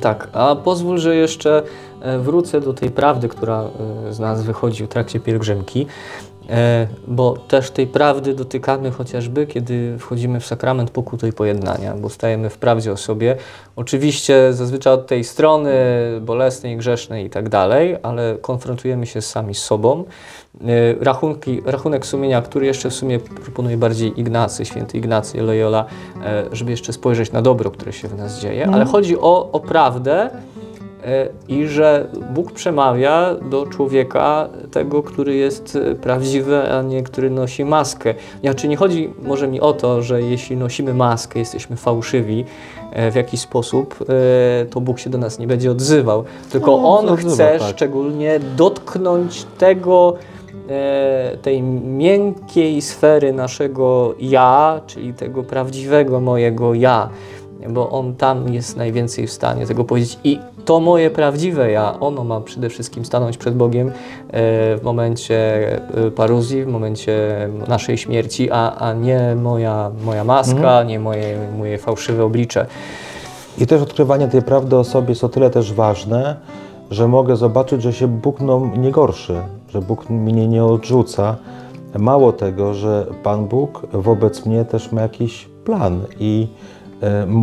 Tak, 0.00 0.28
a 0.32 0.56
pozwól, 0.56 0.98
że 0.98 1.16
jeszcze 1.16 1.62
e, 2.00 2.18
wrócę 2.18 2.60
do 2.60 2.74
tej 2.74 2.90
prawdy, 2.90 3.28
która 3.28 3.62
e, 4.08 4.12
z 4.12 4.18
nas 4.18 4.42
wychodzi 4.42 4.84
w 4.84 4.88
trakcie 4.88 5.20
pielgrzymki, 5.20 5.86
bo 7.06 7.36
też 7.36 7.70
tej 7.70 7.86
prawdy 7.86 8.34
dotykamy 8.34 8.90
chociażby, 8.90 9.46
kiedy 9.46 9.98
wchodzimy 9.98 10.40
w 10.40 10.46
sakrament 10.46 10.90
pokuty 10.90 11.28
i 11.28 11.32
pojednania, 11.32 11.94
bo 11.94 12.08
stajemy 12.08 12.50
w 12.50 12.58
prawdzie 12.58 12.92
o 12.92 12.96
sobie. 12.96 13.36
Oczywiście 13.76 14.52
zazwyczaj 14.52 14.92
od 14.92 15.06
tej 15.06 15.24
strony 15.24 15.72
bolesnej, 16.20 16.76
grzesznej 16.76 17.26
i 17.26 17.30
tak 17.30 17.48
dalej, 17.48 17.96
ale 18.02 18.36
konfrontujemy 18.40 19.06
się 19.06 19.22
sami 19.22 19.54
z 19.54 19.62
sobą. 19.62 20.04
E, 20.60 21.04
Rachunki, 21.04 21.62
rachunek 21.66 22.06
sumienia, 22.06 22.42
który 22.42 22.66
jeszcze 22.66 22.90
w 22.90 22.94
sumie 22.94 23.18
proponuje 23.20 23.76
bardziej 23.76 24.20
Ignacy, 24.20 24.64
święty 24.64 24.98
Ignacy 24.98 25.42
Loyola, 25.42 25.84
e, 26.24 26.44
żeby 26.52 26.70
jeszcze 26.70 26.92
spojrzeć 26.92 27.32
na 27.32 27.42
dobro, 27.42 27.70
które 27.70 27.92
się 27.92 28.08
w 28.08 28.16
nas 28.16 28.40
dzieje, 28.40 28.68
ale 28.72 28.84
chodzi 28.84 29.18
o, 29.18 29.52
o 29.52 29.60
prawdę 29.60 30.22
e, 30.22 30.63
i 31.48 31.66
że 31.66 32.06
Bóg 32.34 32.52
przemawia 32.52 33.34
do 33.50 33.66
człowieka 33.66 34.48
tego, 34.70 35.02
który 35.02 35.34
jest 35.34 35.76
e, 35.76 35.94
prawdziwy, 35.94 36.72
a 36.72 36.82
nie 36.82 37.02
który 37.02 37.30
nosi 37.30 37.64
maskę. 37.64 38.14
Znaczy 38.40 38.68
nie 38.68 38.76
chodzi 38.76 39.10
może 39.22 39.48
mi 39.48 39.60
o 39.60 39.72
to, 39.72 40.02
że 40.02 40.22
jeśli 40.22 40.56
nosimy 40.56 40.94
maskę, 40.94 41.38
jesteśmy 41.38 41.76
fałszywi 41.76 42.44
e, 42.92 43.10
w 43.10 43.14
jakiś 43.14 43.40
sposób, 43.40 44.04
e, 44.62 44.66
to 44.66 44.80
Bóg 44.80 44.98
się 44.98 45.10
do 45.10 45.18
nas 45.18 45.38
nie 45.38 45.46
będzie 45.46 45.70
odzywał, 45.70 46.24
tylko 46.50 46.70
No, 46.70 46.98
On 46.98 47.08
odzywa, 47.08 47.32
chce 47.32 47.58
tak. 47.58 47.68
szczególnie 47.76 48.40
dotknąć 48.56 49.46
tego, 49.58 50.14
e, 50.68 51.36
tej 51.42 51.62
miękkiej 51.62 52.82
sfery 52.82 53.32
naszego 53.32 54.14
ja, 54.18 54.80
czyli 54.86 55.14
tego 55.14 55.42
prawdziwego 55.42 56.20
mojego 56.20 56.74
ja, 56.74 57.08
bo 57.68 57.90
on 57.90 58.14
tam 58.14 58.54
jest 58.54 58.76
najwięcej 58.76 59.26
w 59.26 59.32
stanie 59.32 59.66
tego 59.66 59.84
powiedzieć. 59.84 60.18
I 60.24 60.38
to 60.64 60.80
moje 60.80 61.10
prawdziwe 61.10 61.70
ja, 61.70 62.00
ono 62.00 62.24
ma 62.24 62.40
przede 62.40 62.68
wszystkim 62.68 63.04
stanąć 63.04 63.36
przed 63.36 63.54
Bogiem 63.54 63.88
e, 63.88 63.92
w 64.76 64.80
momencie 64.82 65.36
e, 66.06 66.10
paruzji, 66.10 66.64
w 66.64 66.68
momencie 66.68 67.48
naszej 67.68 67.98
śmierci, 67.98 68.50
a, 68.50 68.76
a 68.76 68.92
nie 68.92 69.36
moja, 69.42 69.90
moja 70.04 70.24
maska, 70.24 70.82
nie 70.82 71.00
moje, 71.00 71.38
moje 71.58 71.78
fałszywe 71.78 72.24
oblicze. 72.24 72.66
I 73.58 73.66
też 73.66 73.82
odkrywanie 73.82 74.28
tej 74.28 74.42
prawdy 74.42 74.76
o 74.76 74.84
sobie 74.84 75.08
jest 75.08 75.24
o 75.24 75.28
tyle 75.28 75.50
też 75.50 75.72
ważne, 75.72 76.36
że 76.90 77.08
mogę 77.08 77.36
zobaczyć, 77.36 77.82
że 77.82 77.92
się 77.92 78.08
Bóg 78.08 78.40
mną 78.40 78.70
nie 78.76 78.90
gorszy, 78.90 79.34
że 79.68 79.80
Bóg 79.80 80.10
mnie 80.10 80.48
nie 80.48 80.64
odrzuca. 80.64 81.36
Mało 81.98 82.32
tego, 82.32 82.74
że 82.74 83.06
Pan 83.22 83.46
Bóg 83.46 83.86
wobec 83.92 84.46
mnie 84.46 84.64
też 84.64 84.92
ma 84.92 85.02
jakiś 85.02 85.48
plan 85.64 86.00
i 86.20 86.48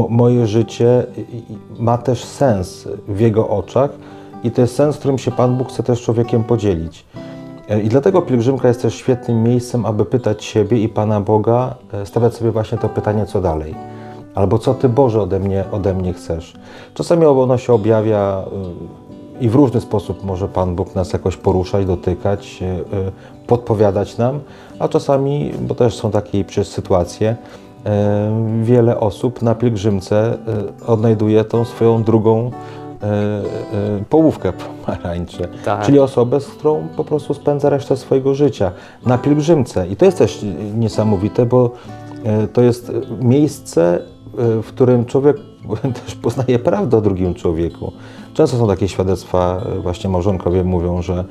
moje 0.09 0.47
życie 0.47 1.05
ma 1.79 1.97
też 1.97 2.23
sens 2.23 2.87
w 3.07 3.19
Jego 3.19 3.49
oczach 3.49 3.91
i 4.43 4.51
to 4.51 4.61
jest 4.61 4.75
sens, 4.75 4.97
którym 4.97 5.17
się 5.17 5.31
Pan 5.31 5.57
Bóg 5.57 5.69
chce 5.69 5.83
też 5.83 6.01
człowiekiem 6.01 6.43
podzielić. 6.43 7.05
E, 7.69 7.81
I 7.81 7.89
dlatego 7.89 8.21
pielgrzymka 8.21 8.67
jest 8.67 8.81
też 8.81 8.95
świetnym 8.95 9.43
miejscem, 9.43 9.85
aby 9.85 10.05
pytać 10.05 10.43
siebie 10.43 10.83
i 10.83 10.89
Pana 10.89 11.21
Boga, 11.21 11.75
e, 11.93 12.05
stawiać 12.05 12.33
sobie 12.35 12.51
właśnie 12.51 12.77
to 12.77 12.89
pytanie, 12.89 13.25
co 13.25 13.41
dalej. 13.41 13.75
Albo 14.35 14.59
co 14.59 14.73
Ty 14.73 14.89
Boże 14.89 15.21
ode 15.21 15.39
mnie, 15.39 15.63
ode 15.71 15.93
mnie 15.93 16.13
chcesz. 16.13 16.53
Czasami 16.93 17.25
ono 17.25 17.57
się 17.57 17.73
objawia 17.73 18.43
i 19.41 19.49
w 19.49 19.55
różny 19.55 19.81
sposób 19.81 20.23
może 20.23 20.47
Pan 20.47 20.75
Bóg 20.75 20.95
nas 20.95 21.13
jakoś 21.13 21.37
poruszać, 21.37 21.85
dotykać, 21.85 22.63
podpowiadać 23.47 24.17
nam, 24.17 24.39
a 24.79 24.87
czasami, 24.87 25.51
bo 25.61 25.75
też 25.75 25.95
są 25.95 26.11
takie 26.11 26.45
sytuacje, 26.63 27.35
wiele 28.61 28.99
osób 28.99 29.41
na 29.41 29.55
pielgrzymce 29.55 30.37
y, 30.81 30.85
odnajduje 30.85 31.43
tą 31.43 31.65
swoją 31.65 32.03
drugą 32.03 32.51
y, 33.99 34.05
połówkę 34.05 34.53
pomarańczy. 34.53 35.47
Tak. 35.65 35.85
Czyli 35.85 35.99
osobę, 35.99 36.39
z 36.39 36.47
którą 36.47 36.87
po 36.97 37.03
prostu 37.03 37.33
spędza 37.33 37.69
resztę 37.69 37.97
swojego 37.97 38.35
życia 38.35 38.71
na 39.05 39.17
pielgrzymce. 39.17 39.87
I 39.87 39.95
to 39.95 40.05
jest 40.05 40.17
też 40.17 40.45
niesamowite, 40.75 41.45
bo 41.45 41.71
to 42.53 42.61
jest 42.61 42.91
miejsce, 43.21 43.99
w 44.37 44.67
którym 44.67 45.05
człowiek 45.05 45.37
też 46.05 46.15
poznaje 46.15 46.59
prawdę 46.59 46.97
o 46.97 47.01
drugim 47.01 47.33
człowieku. 47.33 47.91
Często 48.33 48.57
są 48.57 48.67
takie 48.67 48.87
świadectwa, 48.87 49.61
właśnie 49.81 50.09
małżonkowie 50.09 50.63
mówią, 50.63 51.01
że 51.01 51.25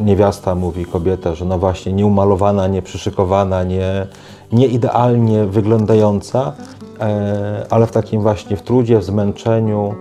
niewiasta 0.00 0.54
mówi 0.54 0.84
kobieta, 0.84 1.34
że 1.34 1.44
no 1.44 1.58
właśnie 1.58 1.92
nieumalowana, 1.92 2.66
nieprzyszykowana, 2.66 3.64
nie, 3.64 4.06
nie 4.52 4.66
idealnie 4.66 5.44
wyglądająca, 5.44 6.52
e, 7.00 7.66
ale 7.70 7.86
w 7.86 7.92
takim 7.92 8.22
właśnie 8.22 8.56
w 8.56 8.62
trudzie, 8.62 8.98
w 8.98 9.04
zmęczeniu, 9.04 9.94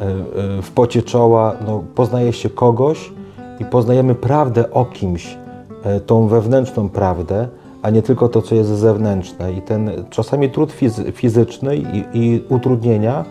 e, 0.00 0.04
e, 0.04 0.62
w 0.62 0.70
pocie 0.70 1.02
czoła, 1.02 1.56
no, 1.66 1.82
poznaje 1.94 2.32
się 2.32 2.50
kogoś 2.50 3.12
i 3.60 3.64
poznajemy 3.64 4.14
prawdę 4.14 4.70
o 4.70 4.84
kimś, 4.84 5.36
e, 5.84 6.00
tą 6.00 6.28
wewnętrzną 6.28 6.88
prawdę, 6.88 7.48
a 7.82 7.90
nie 7.90 8.02
tylko 8.02 8.28
to, 8.28 8.42
co 8.42 8.54
jest 8.54 8.70
zewnętrzne. 8.70 9.52
I 9.52 9.62
ten 9.62 9.90
czasami 10.10 10.50
trud 10.50 10.72
fizy- 10.72 11.12
fizyczny 11.12 11.76
i, 11.76 12.04
i 12.14 12.42
utrudnienia 12.48 13.24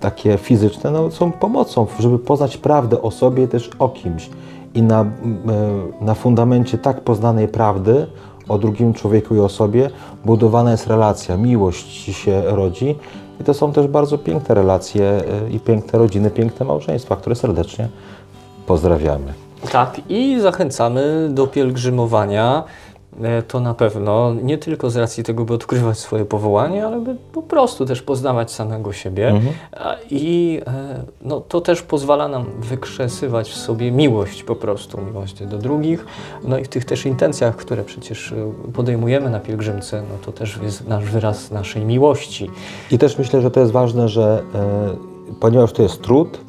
takie 0.00 0.38
fizyczne 0.38 0.90
no, 0.90 1.10
są 1.10 1.32
pomocą, 1.32 1.86
żeby 2.00 2.18
poznać 2.18 2.56
prawdę 2.56 3.02
o 3.02 3.10
sobie 3.10 3.48
też 3.48 3.70
o 3.78 3.88
kimś. 3.88 4.30
I 4.74 4.82
na, 4.82 5.00
e, 5.00 5.06
na 6.00 6.14
fundamencie 6.14 6.78
tak 6.78 7.00
poznanej 7.00 7.48
prawdy 7.48 8.06
o 8.48 8.58
drugim 8.58 8.94
człowieku 8.94 9.34
i 9.34 9.40
o 9.40 9.48
sobie 9.48 9.90
budowana 10.24 10.70
jest 10.70 10.86
relacja, 10.86 11.36
miłość 11.36 12.16
się 12.16 12.42
rodzi. 12.46 12.96
I 13.40 13.44
to 13.44 13.54
są 13.54 13.72
też 13.72 13.86
bardzo 13.86 14.18
piękne 14.18 14.54
relacje 14.54 15.04
e, 15.04 15.50
i 15.50 15.60
piękne 15.60 15.98
rodziny, 15.98 16.30
piękne 16.30 16.66
małżeństwa, 16.66 17.16
które 17.16 17.36
serdecznie 17.36 17.88
pozdrawiamy. 18.66 19.32
Tak, 19.72 20.00
i 20.08 20.40
zachęcamy 20.40 21.28
do 21.30 21.46
pielgrzymowania. 21.46 22.64
E, 23.22 23.42
To 23.42 23.60
na 23.60 23.74
pewno 23.74 24.34
nie 24.42 24.58
tylko 24.58 24.90
z 24.90 24.96
racji 24.96 25.24
tego, 25.24 25.44
by 25.44 25.54
odkrywać 25.54 25.98
swoje 25.98 26.24
powołanie, 26.24 26.86
ale 26.86 27.00
by 27.00 27.16
po 27.32 27.42
prostu 27.42 27.86
też 27.86 28.02
poznawać 28.02 28.52
samego 28.52 28.92
siebie. 28.92 29.28
Mhm. 29.28 29.54
I 30.10 30.60
e, 30.66 31.02
no, 31.22 31.40
to 31.40 31.60
też 31.60 31.82
pozwala 31.82 32.28
nam 32.28 32.44
wykrzesywać 32.60 33.50
w 33.50 33.56
sobie 33.56 33.92
miłość 33.92 34.42
po 34.42 34.56
prostu, 34.56 35.00
miłość 35.00 35.46
do 35.46 35.58
drugich. 35.58 36.06
No 36.44 36.58
i 36.58 36.64
w 36.64 36.68
tych 36.68 36.84
też 36.84 37.06
intencjach, 37.06 37.56
które 37.56 37.84
przecież 37.84 38.32
e, 38.32 38.52
podejmujemy 38.72 39.30
na 39.30 39.40
pielgrzymce, 39.40 40.02
no 40.02 40.18
to 40.26 40.32
też 40.32 40.58
jest 40.62 40.88
nasz 40.88 41.04
wyraz 41.04 41.50
naszej 41.50 41.84
miłości. 41.84 42.50
I 42.90 42.98
też 42.98 43.18
myślę, 43.18 43.42
że 43.42 43.50
to 43.50 43.60
jest 43.60 43.72
ważne, 43.72 44.08
że 44.08 44.42
e, 44.54 44.96
ponieważ 45.40 45.72
to 45.72 45.82
jest 45.82 46.02
trud, 46.02 46.40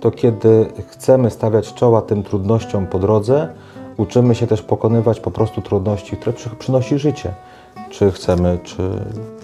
to 0.00 0.10
kiedy 0.10 0.66
chcemy 0.90 1.30
stawiać 1.30 1.74
czoła 1.74 2.02
tym 2.02 2.22
trudnościom 2.22 2.86
po 2.86 2.98
drodze, 2.98 3.48
uczymy 3.96 4.34
się 4.34 4.46
też 4.46 4.62
pokonywać 4.62 5.20
po 5.20 5.30
prostu 5.30 5.62
trudności, 5.62 6.16
które 6.16 6.32
przy, 6.32 6.50
przynosi 6.50 6.98
życie. 6.98 7.34
Czy 7.90 8.12
chcemy, 8.12 8.58
czy 8.64 8.82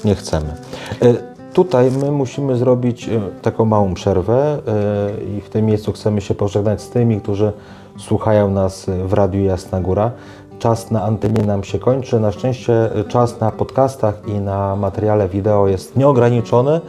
nie 0.04 0.14
chcemy. 0.14 0.54
E, 1.02 1.14
tutaj 1.52 1.90
my 1.90 2.10
musimy 2.10 2.56
zrobić 2.56 3.08
e, 3.08 3.20
taką 3.42 3.64
małą 3.64 3.94
przerwę 3.94 4.58
e, 4.66 5.36
i 5.36 5.40
w 5.40 5.48
tym 5.48 5.66
miejscu 5.66 5.92
chcemy 5.92 6.20
się 6.20 6.34
pożegnać 6.34 6.82
z 6.82 6.90
tymi, 6.90 7.20
którzy 7.20 7.52
słuchają 7.98 8.50
nas 8.50 8.86
w 9.04 9.12
Radiu 9.12 9.44
Jasna 9.44 9.80
Góra. 9.80 10.10
Czas 10.58 10.90
na 10.90 11.02
antenie 11.02 11.42
nam 11.42 11.64
się 11.64 11.78
kończy. 11.78 12.20
Na 12.20 12.32
szczęście 12.32 12.90
czas 13.08 13.40
na 13.40 13.50
podcastach 13.50 14.22
i 14.26 14.32
na 14.32 14.76
materiale 14.76 15.28
wideo 15.28 15.68
jest 15.68 15.96
nieograniczony, 15.96 16.80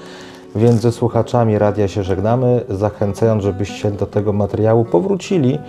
więc 0.56 0.82
ze 0.82 0.92
słuchaczami 0.92 1.58
radia 1.58 1.88
się 1.88 2.04
żegnamy, 2.04 2.62
zachęcając, 2.70 3.44
żebyście 3.44 3.92
do 3.92 4.06
tego 4.06 4.34
materiału 4.34 4.86
powrócili 4.86 5.60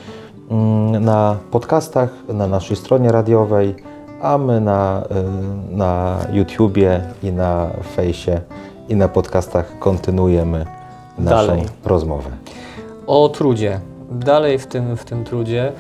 na 1.01 1.37
podcastach, 1.51 2.11
na 2.29 2.47
naszej 2.47 2.77
stronie 2.77 3.13
radiowej, 3.13 3.75
a 4.23 4.39
my 4.39 4.61
na, 4.61 5.03
y, 5.71 5.77
na 5.77 6.19
YouTubie 6.33 7.01
i 7.23 7.33
na 7.33 7.71
fejsie 7.97 8.41
i 8.89 8.97
na 8.97 9.09
podcastach 9.09 9.79
kontynuujemy 9.79 10.67
naszą 11.19 11.47
Dalej. 11.47 11.65
rozmowę. 11.85 12.31
o 13.07 13.29
trudzie. 13.29 13.81
Dalej 14.11 14.59
w 14.59 14.67
tym, 14.67 14.97
w 14.97 15.05
tym 15.05 15.25
trudzie, 15.25 15.73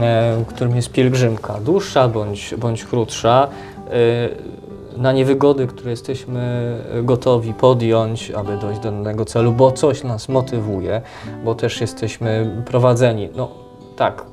e, 0.00 0.44
którym 0.48 0.76
jest 0.76 0.92
pielgrzymka, 0.92 1.54
dłuższa 1.60 2.08
bądź, 2.08 2.54
bądź 2.58 2.84
krótsza, 2.84 3.48
e, 3.90 4.54
na 4.98 5.12
niewygody, 5.12 5.66
które 5.66 5.90
jesteśmy 5.90 6.76
gotowi 7.02 7.54
podjąć, 7.54 8.30
aby 8.30 8.56
dojść 8.56 8.80
do 8.80 8.90
danego 8.90 9.24
celu, 9.24 9.52
bo 9.52 9.72
coś 9.72 10.02
nas 10.02 10.28
motywuje, 10.28 11.00
bo 11.44 11.54
też 11.54 11.80
jesteśmy 11.80 12.62
prowadzeni. 12.66 13.28
No 13.36 13.63
tak, 13.96 14.24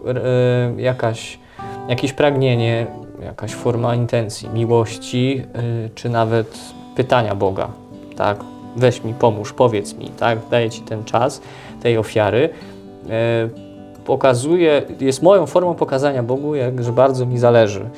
e, 0.77 0.82
jakaś, 0.82 1.39
jakieś 1.88 2.13
pragnienie, 2.13 2.88
jakaś 3.24 3.53
forma 3.53 3.96
intencji, 3.96 4.50
miłości, 4.50 5.44
e, 5.53 5.89
czy 5.96 6.10
nawet 6.10 6.60
pytania 6.96 7.36
Boga, 7.36 7.68
tak, 8.18 8.38
weź 8.75 9.03
mi, 9.03 9.13
pomóż, 9.13 9.53
powiedz 9.53 9.94
mi, 9.94 10.08
tak, 10.10 10.39
daję 10.51 10.70
Ci 10.70 10.82
ten 10.82 11.03
czas 11.03 11.41
tej 11.82 11.98
ofiary, 11.98 12.50
e, 13.10 13.72
pokazuje, 14.06 14.82
jest 15.00 15.24
moją 15.24 15.46
formą 15.46 15.75
pokazania 15.75 16.24
Bogu, 16.24 16.56
jak, 16.56 16.84
że 16.84 16.91
bardzo 16.91 17.25
mi 17.25 17.38
zależy. 17.38 17.89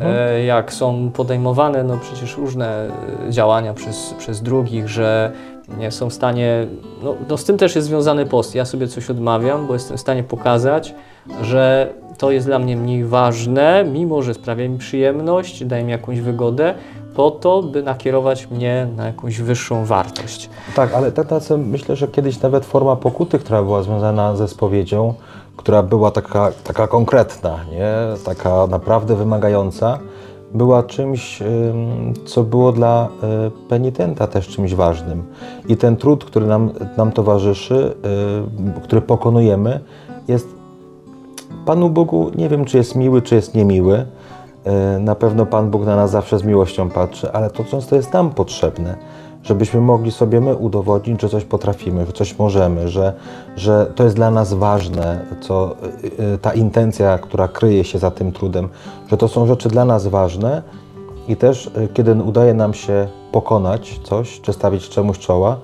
E, 0.00 0.44
jak 0.44 0.72
są 0.72 1.10
podejmowane 1.14 1.84
no 1.84 1.98
przecież 1.98 2.36
różne 2.36 2.88
działania 3.30 3.74
przez, 3.74 4.14
przez 4.18 4.42
drugich, 4.42 4.88
że 4.88 5.32
nie 5.78 5.90
są 5.90 6.10
w 6.10 6.12
stanie, 6.12 6.66
no, 7.02 7.14
no 7.28 7.36
z 7.36 7.44
tym 7.44 7.58
też 7.58 7.74
jest 7.74 7.88
związany 7.88 8.26
post. 8.26 8.54
Ja 8.54 8.64
sobie 8.64 8.88
coś 8.88 9.10
odmawiam, 9.10 9.66
bo 9.66 9.72
jestem 9.74 9.96
w 9.96 10.00
stanie 10.00 10.22
pokazać, 10.22 10.94
że 11.42 11.94
to 12.18 12.30
jest 12.30 12.46
dla 12.46 12.58
mnie 12.58 12.76
mniej 12.76 13.04
ważne, 13.04 13.84
mimo 13.92 14.22
że 14.22 14.34
sprawia 14.34 14.68
mi 14.68 14.78
przyjemność, 14.78 15.64
daje 15.64 15.84
mi 15.84 15.90
jakąś 15.90 16.20
wygodę, 16.20 16.74
po 17.14 17.30
to, 17.30 17.62
by 17.62 17.82
nakierować 17.82 18.50
mnie 18.50 18.88
na 18.96 19.06
jakąś 19.06 19.40
wyższą 19.40 19.84
wartość. 19.84 20.50
Tak, 20.74 20.94
ale 20.94 21.12
tak 21.12 21.26
tacy, 21.26 21.58
myślę, 21.58 21.96
że 21.96 22.08
kiedyś 22.08 22.40
nawet 22.40 22.64
forma 22.64 22.96
pokuty, 22.96 23.38
która 23.38 23.62
była 23.62 23.82
związana 23.82 24.36
ze 24.36 24.48
spowiedzią, 24.48 25.14
która 25.56 25.82
była 25.82 26.10
taka, 26.10 26.52
taka 26.64 26.86
konkretna, 26.86 27.58
nie? 27.70 27.94
taka 28.24 28.66
naprawdę 28.66 29.16
wymagająca, 29.16 29.98
była 30.56 30.82
czymś, 30.82 31.42
ym, 31.42 32.14
co 32.26 32.42
było 32.42 32.72
dla 32.72 33.08
y, 33.48 33.68
penitenta 33.68 34.26
też 34.26 34.48
czymś 34.48 34.74
ważnym. 34.74 35.22
I 35.68 35.76
ten 35.76 35.96
trud, 35.96 36.24
który 36.24 36.46
nam, 36.46 36.70
nam 36.96 37.12
towarzyszy, 37.12 37.94
y, 38.78 38.80
który 38.80 39.00
pokonujemy, 39.00 39.80
jest 40.28 40.48
Panu 41.66 41.90
Bogu, 41.90 42.30
nie 42.34 42.48
wiem 42.48 42.64
czy 42.64 42.76
jest 42.76 42.94
miły, 42.94 43.22
czy 43.22 43.34
jest 43.34 43.54
niemiły. 43.54 44.06
E, 44.64 44.98
Na 44.98 45.14
pewno 45.14 45.46
Pan 45.46 45.70
Bóg 45.70 45.84
na 45.84 45.96
nas 45.96 46.10
zawsze 46.10 46.38
z 46.38 46.44
miłością 46.44 46.90
patrzy, 46.90 47.32
ale 47.32 47.50
to 47.50 47.64
często 47.64 47.96
jest 47.96 48.12
nam 48.12 48.30
potrzebne, 48.30 48.96
żebyśmy 49.46 49.80
mogli 49.80 50.12
sobie 50.12 50.40
my 50.40 50.56
udowodnić, 50.56 51.20
że 51.20 51.28
coś 51.28 51.44
potrafimy, 51.44 52.06
że 52.06 52.12
coś 52.12 52.38
możemy, 52.38 52.88
że, 52.88 53.12
że 53.56 53.92
to 53.94 54.04
jest 54.04 54.16
dla 54.16 54.30
nas 54.30 54.54
ważne, 54.54 55.26
co, 55.40 55.76
y, 56.04 56.34
y, 56.34 56.38
ta 56.38 56.52
intencja, 56.52 57.18
która 57.18 57.48
kryje 57.48 57.84
się 57.84 57.98
za 57.98 58.10
tym 58.10 58.32
trudem, 58.32 58.68
że 59.10 59.16
to 59.16 59.28
są 59.28 59.46
rzeczy 59.46 59.68
dla 59.68 59.84
nas 59.84 60.06
ważne 60.06 60.62
i 61.28 61.36
też 61.36 61.66
y, 61.66 61.88
kiedy 61.94 62.14
udaje 62.14 62.54
nam 62.54 62.74
się 62.74 63.08
pokonać 63.32 64.00
coś, 64.04 64.40
czy 64.40 64.52
stawić 64.52 64.88
czemuś 64.88 65.18
czoła, 65.18 65.56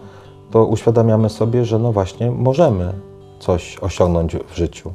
to 0.51 0.67
uświadamiamy 0.67 1.29
sobie, 1.29 1.65
że 1.65 1.79
no 1.79 1.93
właśnie 1.93 2.31
możemy 2.31 2.93
coś 3.39 3.79
osiągnąć 3.81 4.37
w 4.37 4.57
życiu. 4.57 4.93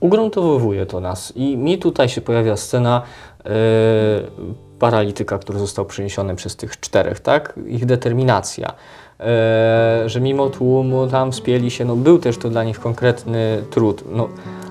Ugruntowuje 0.00 0.86
to 0.86 1.00
nas 1.00 1.32
i 1.36 1.56
mi 1.56 1.78
tutaj 1.78 2.08
się 2.08 2.20
pojawia 2.20 2.56
scena 2.56 3.02
e, 3.44 3.50
paralityka, 4.80 5.38
który 5.38 5.58
został 5.58 5.84
przeniesiony 5.84 6.36
przez 6.36 6.56
tych 6.56 6.80
czterech, 6.80 7.20
tak? 7.20 7.54
Ich 7.66 7.86
determinacja. 7.86 8.72
E, 9.20 10.02
że 10.06 10.20
mimo 10.20 10.50
tłumu 10.50 11.06
tam 11.06 11.32
wspięli 11.32 11.70
się, 11.70 11.84
no 11.84 11.96
był 11.96 12.18
też 12.18 12.38
to 12.38 12.50
dla 12.50 12.64
nich 12.64 12.80
konkretny 12.80 13.62
trud. 13.70 14.04
No, 14.12 14.28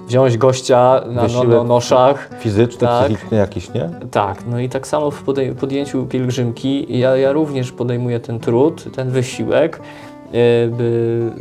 wziąć 0.07 0.37
gościa 0.37 1.01
na 1.07 1.27
no, 1.27 1.43
no, 1.43 1.63
noszach, 1.63 2.29
Fizyczny, 2.39 2.79
Tak. 2.79 3.05
psychiczny 3.05 3.37
jakiś, 3.37 3.73
nie? 3.73 3.89
tak, 4.11 4.43
no 4.47 4.59
i 4.59 4.69
tak 4.69 4.87
samo 4.87 5.11
w 5.11 5.23
podjęciu 5.59 6.05
pielgrzymki 6.05 6.99
ja, 6.99 7.17
ja 7.17 7.31
również 7.31 7.71
podejmuję 7.71 8.19
ten 8.19 8.39
trud, 8.39 8.95
ten 8.95 9.09
wysiłek, 9.09 9.79
e, 9.79 10.67
by 10.67 11.31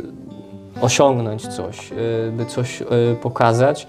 osiągnąć 0.81 1.47
coś, 1.47 1.91
e, 1.91 1.95
by 2.31 2.45
coś 2.45 2.81
e, 2.81 2.85
pokazać, 3.21 3.87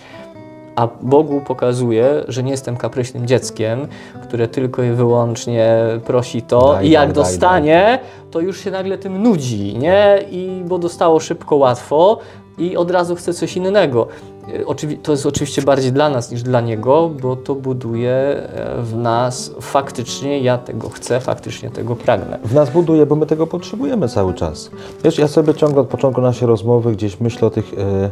a 0.77 0.89
Bogu 1.03 1.41
pokazuje, 1.41 2.25
że 2.29 2.43
nie 2.43 2.51
jestem 2.51 2.77
kapryśnym 2.77 3.27
dzieckiem, 3.27 3.87
które 4.23 4.49
tylko 4.49 4.83
i 4.83 4.91
wyłącznie 4.91 5.77
prosi 6.07 6.43
to 6.43 6.73
Daj, 6.73 6.87
i 6.87 6.91
jak 6.91 7.13
daj, 7.13 7.15
daj, 7.15 7.25
dostanie, 7.25 7.99
to 8.31 8.41
już 8.41 8.61
się 8.61 8.71
nagle 8.71 8.99
tym 8.99 9.23
nudzi, 9.23 9.79
nie? 9.79 10.19
I 10.31 10.63
bo 10.65 10.79
dostało 10.79 11.21
szybko, 11.21 11.57
łatwo 11.57 12.19
i 12.59 12.77
od 12.77 12.91
razu 12.91 13.17
chce 13.17 13.35
coś 13.35 13.57
innego. 13.57 14.07
E, 14.49 14.97
to 15.03 15.13
jest 15.13 15.27
oczywiście 15.27 15.63
bardziej 15.63 15.93
dla 15.93 16.11
nas 16.11 16.31
niż 16.31 16.43
dla 16.43 16.61
niego, 16.61 17.11
bo 17.23 17.37
to 17.37 17.55
buduje 17.55 18.13
e, 18.13 18.83
w 18.83 18.97
nas 18.97 19.53
faktycznie 19.61 20.41
ja 20.41 20.59
tego 20.59 20.89
chcę, 20.89 21.21
faktycznie 21.21 21.71
tego 21.71 21.97
pragnę. 21.97 22.39
W 22.45 22.55
nas 22.55 22.71
buduje, 22.71 23.07
bo 23.07 23.17
my 23.17 23.27
tego 23.27 23.47
potrzebujemy 23.47 24.09
cały 24.09 24.35
czas. 24.35 24.71
Wiesz, 25.05 25.19
ja 25.19 25.29
sobie 25.29 25.55
ciągle 25.55 25.81
od 25.81 25.89
początku 25.89 26.21
naszej 26.21 26.49
rozmowy 26.49 26.93
gdzieś 26.93 27.21
myślę 27.21 27.49
o 27.49 27.51
tych 27.51 27.73
e, 27.75 28.11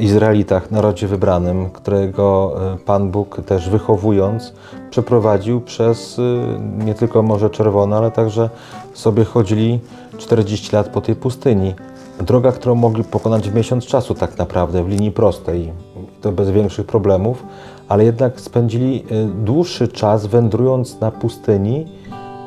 Izraelitach, 0.00 0.70
narodzie 0.70 1.06
wybranym, 1.06 1.70
którego 1.70 2.54
Pan 2.86 3.10
Bóg 3.10 3.40
też 3.46 3.68
wychowując 3.68 4.52
przeprowadził 4.90 5.60
przez 5.60 6.20
nie 6.78 6.94
tylko 6.94 7.22
Morze 7.22 7.50
Czerwone, 7.50 7.96
ale 7.96 8.10
także 8.10 8.50
sobie 8.94 9.24
chodzili 9.24 9.80
40 10.18 10.76
lat 10.76 10.88
po 10.88 11.00
tej 11.00 11.16
pustyni. 11.16 11.74
Droga, 12.20 12.52
którą 12.52 12.74
mogli 12.74 13.04
pokonać 13.04 13.50
w 13.50 13.54
miesiąc 13.54 13.86
czasu 13.86 14.14
tak 14.14 14.38
naprawdę, 14.38 14.84
w 14.84 14.88
linii 14.88 15.12
prostej, 15.12 15.72
to 16.20 16.32
bez 16.32 16.50
większych 16.50 16.86
problemów, 16.86 17.42
ale 17.88 18.04
jednak 18.04 18.40
spędzili 18.40 19.04
e, 19.10 19.26
dłuższy 19.44 19.88
czas 19.88 20.26
wędrując 20.26 21.00
na 21.00 21.10
pustyni, 21.10 21.86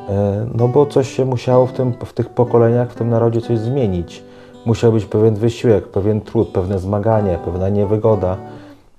E, 0.08 0.46
No 0.54 0.68
bo 0.68 0.86
coś 0.86 1.16
się 1.16 1.24
musiało 1.24 1.66
w, 1.66 1.72
tym, 1.72 1.92
w 2.04 2.12
tych 2.12 2.28
pokoleniach, 2.28 2.92
w 2.92 2.94
tym 2.94 3.08
narodzie 3.08 3.40
coś 3.40 3.58
zmienić. 3.58 4.22
Musiał 4.66 4.92
być 4.92 5.04
pewien 5.04 5.34
wysiłek, 5.34 5.88
pewien 5.88 6.20
trud, 6.20 6.48
pewne 6.48 6.78
zmaganie, 6.78 7.38
pewna 7.44 7.68
niewygoda. 7.68 8.36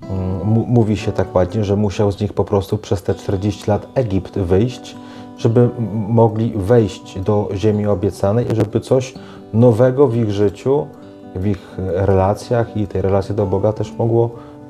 Mm, 0.01 0.39
Mówi 0.67 0.97
się 0.97 1.11
tak 1.11 1.35
ładnie, 1.35 1.63
że 1.63 1.75
musiał 1.75 2.11
z 2.11 2.21
nich 2.21 2.33
po 2.33 2.45
prostu 2.45 2.77
przez 2.77 3.03
te 3.03 3.15
40 3.15 3.69
lat 3.69 3.87
Egipt 3.95 4.39
wyjść, 4.39 4.95
żeby 5.37 5.69
mogli 6.07 6.53
wejść 6.55 7.19
do 7.19 7.49
ziemi 7.55 7.87
obiecanej 7.87 8.45
żeby 8.55 8.79
coś 8.79 9.13
nowego 9.53 10.07
w 10.07 10.15
ich 10.15 10.31
życiu, 10.31 10.87
w 11.35 11.47
ich 11.47 11.75
relacjach 11.77 12.77
i 12.77 12.87
tej 12.87 13.01
relacji 13.01 13.35
do 13.35 13.45
Boga 13.45 13.73
też 13.73 13.93
mogło 13.97 14.29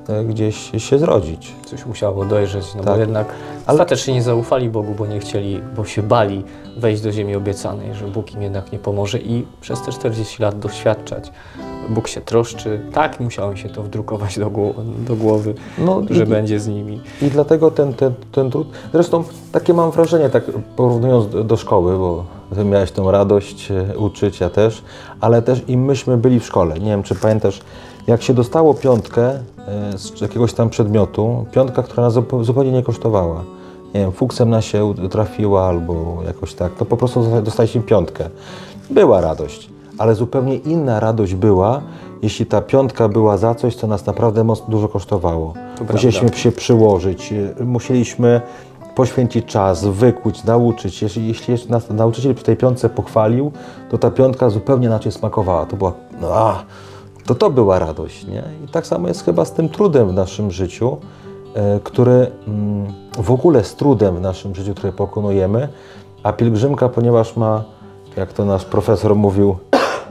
e, 0.10 0.24
gdzieś 0.24 0.72
się 0.78 1.00
zrodzić. 1.00 1.56
Coś 1.65 1.86
musiało 1.86 2.26
dojrzeć, 2.26 2.76
no 2.76 2.84
Tak. 2.84 2.93
bo 2.93 3.00
jednak 3.00 3.28
Ale- 3.65 3.74
ostatecznie 3.76 4.13
nie 4.13 4.24
zaufali 4.24 4.69
Bogu, 4.69 4.93
bo 4.98 5.06
nie 5.08 5.19
chcieli, 5.19 5.62
bo 5.76 5.86
się 5.86 6.04
bali 6.04 6.43
wejść 6.78 7.02
do 7.02 7.12
ziemi 7.12 7.36
obiecanej, 7.36 7.93
że 7.96 8.08
Bóg 8.08 8.34
im 8.34 8.41
jednak 8.41 8.72
nie 8.72 8.80
pomoże 8.80 9.19
i 9.19 9.46
przez 9.62 9.82
te 9.82 9.91
40 9.91 10.41
lat 10.41 10.60
doświadczać 10.60 11.32
Bóg 11.89 12.08
się 12.08 12.22
troszczy. 12.22 12.82
Tak, 12.93 13.19
musiałem 13.19 13.58
się 13.58 13.69
to 13.69 13.84
wdrukować 13.84 14.39
do, 14.39 14.48
gło- 14.50 14.74
do 15.08 15.15
głowy, 15.15 15.54
No, 15.78 16.02
że 16.10 16.24
i- 16.24 16.28
będzie 16.28 16.60
z 16.60 16.67
nimi. 16.67 17.02
I 17.22 17.26
dlatego 17.28 17.72
ten, 17.72 17.93
ten, 17.93 18.13
ten 18.32 18.52
trud. 18.52 18.67
Zresztą 18.93 19.24
takie 19.52 19.74
mam 19.74 19.91
wrażenie, 19.91 20.30
tak 20.30 20.43
porównując 20.76 21.30
do, 21.30 21.43
do 21.43 21.58
szkoły, 21.58 21.98
bo 21.98 22.26
ty 22.56 22.65
miałeś 22.65 22.91
tą 22.91 23.12
radość 23.12 23.71
e, 23.71 23.97
uczyć, 23.97 24.39
ja 24.39 24.49
też, 24.49 24.84
ale 25.21 25.41
też 25.41 25.62
i 25.67 25.77
myśmy 25.77 26.17
byli 26.17 26.39
w 26.39 26.45
szkole. 26.45 26.79
Nie 26.79 26.89
wiem, 26.89 27.03
czy 27.03 27.15
pamiętasz, 27.15 27.62
jak 28.08 28.21
się 28.21 28.34
dostało 28.34 28.73
piątkę 28.73 29.29
e, 29.32 29.97
z 29.97 30.21
jakiegoś 30.21 30.53
tam 30.53 30.69
przedmiotu, 30.69 31.45
piątka, 31.51 31.84
która 31.84 32.03
nas 32.03 32.13
zupełnie 32.41 32.71
nie 32.71 32.84
kosztowała. 32.84 33.43
Nie 33.93 33.99
wiem, 33.99 34.12
fuksem 34.12 34.49
na 34.49 34.62
się 34.62 34.93
trafiła 35.12 35.67
albo 35.67 36.17
jakoś 36.25 36.53
tak, 36.53 36.75
to 36.75 36.86
po 36.86 36.97
prostu 36.97 37.19
dosta- 37.23 37.41
dostaliśmy 37.41 37.82
piątkę. 37.82 38.29
Była 38.89 39.21
radość, 39.21 39.69
ale 39.97 40.15
zupełnie 40.15 40.56
inna 40.56 40.99
radość 40.99 41.36
była, 41.36 41.82
jeśli 42.21 42.45
ta 42.45 42.62
piątka 42.62 43.08
była 43.10 43.38
za 43.38 43.56
coś, 43.56 43.75
co 43.75 43.88
nas 43.88 44.06
naprawdę 44.06 44.43
mocno 44.43 44.67
dużo 44.69 44.88
kosztowało. 44.88 45.53
To 45.77 45.93
Musieliśmy 45.93 46.29
się 46.34 46.51
przyłożyć, 46.51 47.34
y, 47.62 47.65
musieliśmy 47.65 48.41
poświęcić 48.95 49.45
czas, 49.45 49.86
wykuć, 49.86 50.43
nauczyć. 50.43 51.01
Jeśli, 51.01 51.27
jeśli 51.27 51.71
nas 51.71 51.89
nauczyciel 51.89 52.36
przy 52.36 52.45
tej 52.45 52.58
piątce 52.58 52.89
pochwalił, 52.89 53.51
to 53.89 53.97
ta 53.97 54.12
piątka 54.12 54.49
zupełnie 54.49 54.88
inaczej 54.88 55.12
smakowała. 55.12 55.65
To 55.65 55.75
była, 55.75 55.93
no 56.21 56.27
a, 56.27 56.63
to 57.25 57.36
to 57.36 57.49
była 57.49 57.79
radość, 57.79 58.27
nie? 58.27 58.43
I 58.65 58.67
tak 58.67 58.88
samo 58.88 59.08
jest 59.08 59.25
chyba 59.25 59.45
z 59.45 59.51
tym 59.51 59.69
trudem 59.69 60.10
w 60.10 60.13
naszym 60.13 60.51
życiu, 60.51 60.97
e, 61.56 61.79
który 61.84 62.32
mm, 62.47 62.93
w 63.17 63.32
ogóle 63.32 63.63
z 63.63 63.75
trudem 63.75 64.15
w 64.15 64.21
naszym 64.21 64.56
życiu, 64.56 64.73
które 64.73 64.93
pokonujemy, 64.93 65.67
a 66.23 66.34
pielgrzymka, 66.34 66.89
ponieważ 66.89 67.38
ma, 67.38 67.63
jak 68.17 68.34
to 68.34 68.45
nasz 68.45 68.65
profesor 68.65 69.15
mówił, 69.15 69.58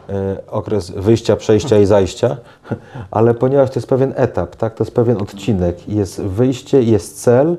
e, 0.08 0.36
okres 0.50 0.90
wyjścia, 0.90 1.36
przejścia 1.36 1.78
i 1.78 1.86
zajścia, 1.86 2.36
ale 3.10 3.34
ponieważ 3.34 3.70
to 3.70 3.74
jest 3.74 3.88
pewien 3.88 4.12
etap, 4.16 4.56
tak, 4.56 4.74
to 4.74 4.84
jest 4.84 4.94
pewien 4.94 5.16
odcinek, 5.22 5.88
jest 5.88 6.22
wyjście, 6.22 6.82
jest 6.82 7.22
cel 7.22 7.56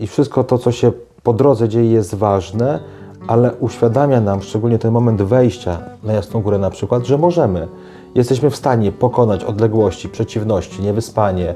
i 0.00 0.06
wszystko 0.06 0.44
to, 0.44 0.58
co 0.58 0.72
się 0.72 0.92
po 1.22 1.32
drodze 1.32 1.68
dzieje 1.68 1.90
jest 1.90 2.14
ważne, 2.14 2.80
ale 3.26 3.54
uświadamia 3.54 4.20
nam, 4.20 4.42
szczególnie 4.42 4.78
ten 4.78 4.92
moment 4.92 5.22
wejścia 5.22 5.78
na 6.02 6.12
Jasną 6.12 6.42
Górę 6.42 6.58
na 6.58 6.70
przykład, 6.70 7.06
że 7.06 7.18
możemy. 7.18 7.68
Jesteśmy 8.14 8.50
w 8.50 8.56
stanie 8.56 8.92
pokonać 8.92 9.44
odległości, 9.44 10.08
przeciwności, 10.08 10.82
niewyspanie, 10.82 11.54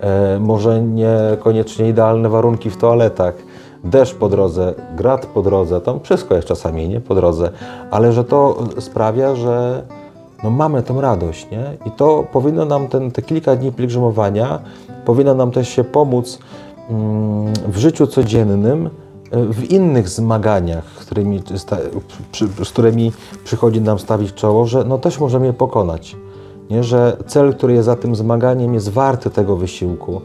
e, 0.00 0.38
może 0.40 0.82
niekoniecznie 0.82 1.88
idealne 1.88 2.28
warunki 2.28 2.70
w 2.70 2.76
toaletach, 2.76 3.34
deszcz 3.84 4.14
po 4.14 4.28
drodze, 4.28 4.74
grad 4.96 5.26
po 5.26 5.42
drodze, 5.42 5.80
tam 5.80 6.00
wszystko 6.00 6.34
jest 6.34 6.48
czasami 6.48 6.88
nie 6.88 7.00
po 7.00 7.14
drodze, 7.14 7.50
ale 7.90 8.12
że 8.12 8.24
to 8.24 8.64
sprawia, 8.78 9.34
że 9.34 9.82
no 10.44 10.50
mamy 10.50 10.82
tą 10.82 11.00
radość, 11.00 11.50
nie? 11.50 11.64
I 11.86 11.90
to 11.90 12.24
powinno 12.32 12.64
nam 12.64 12.88
ten, 12.88 13.10
te 13.10 13.22
kilka 13.22 13.56
dni 13.56 13.72
pielgrzymowania, 13.72 14.58
powinno 15.04 15.34
nam 15.34 15.50
też 15.50 15.68
się 15.68 15.84
pomóc 15.84 16.38
w 17.68 17.76
życiu 17.76 18.06
codziennym, 18.06 18.90
e, 19.30 19.44
w 19.44 19.70
innych 19.70 20.08
zmaganiach, 20.08 20.84
z 21.00 21.04
którymi, 21.04 21.42
z 22.64 22.70
którymi 22.70 23.12
przychodzi 23.44 23.80
nam 23.80 23.98
stawić 23.98 24.34
czoło, 24.34 24.66
że 24.66 24.84
no 24.84 24.98
też 24.98 25.20
możemy 25.20 25.46
je 25.46 25.52
pokonać. 25.52 26.16
Nie? 26.70 26.84
Że 26.84 27.16
cel, 27.26 27.54
który 27.54 27.74
jest 27.74 27.86
za 27.86 27.96
tym 27.96 28.14
zmaganiem, 28.14 28.74
jest 28.74 28.88
warty 28.88 29.30
tego 29.30 29.56
wysiłku. 29.56 30.20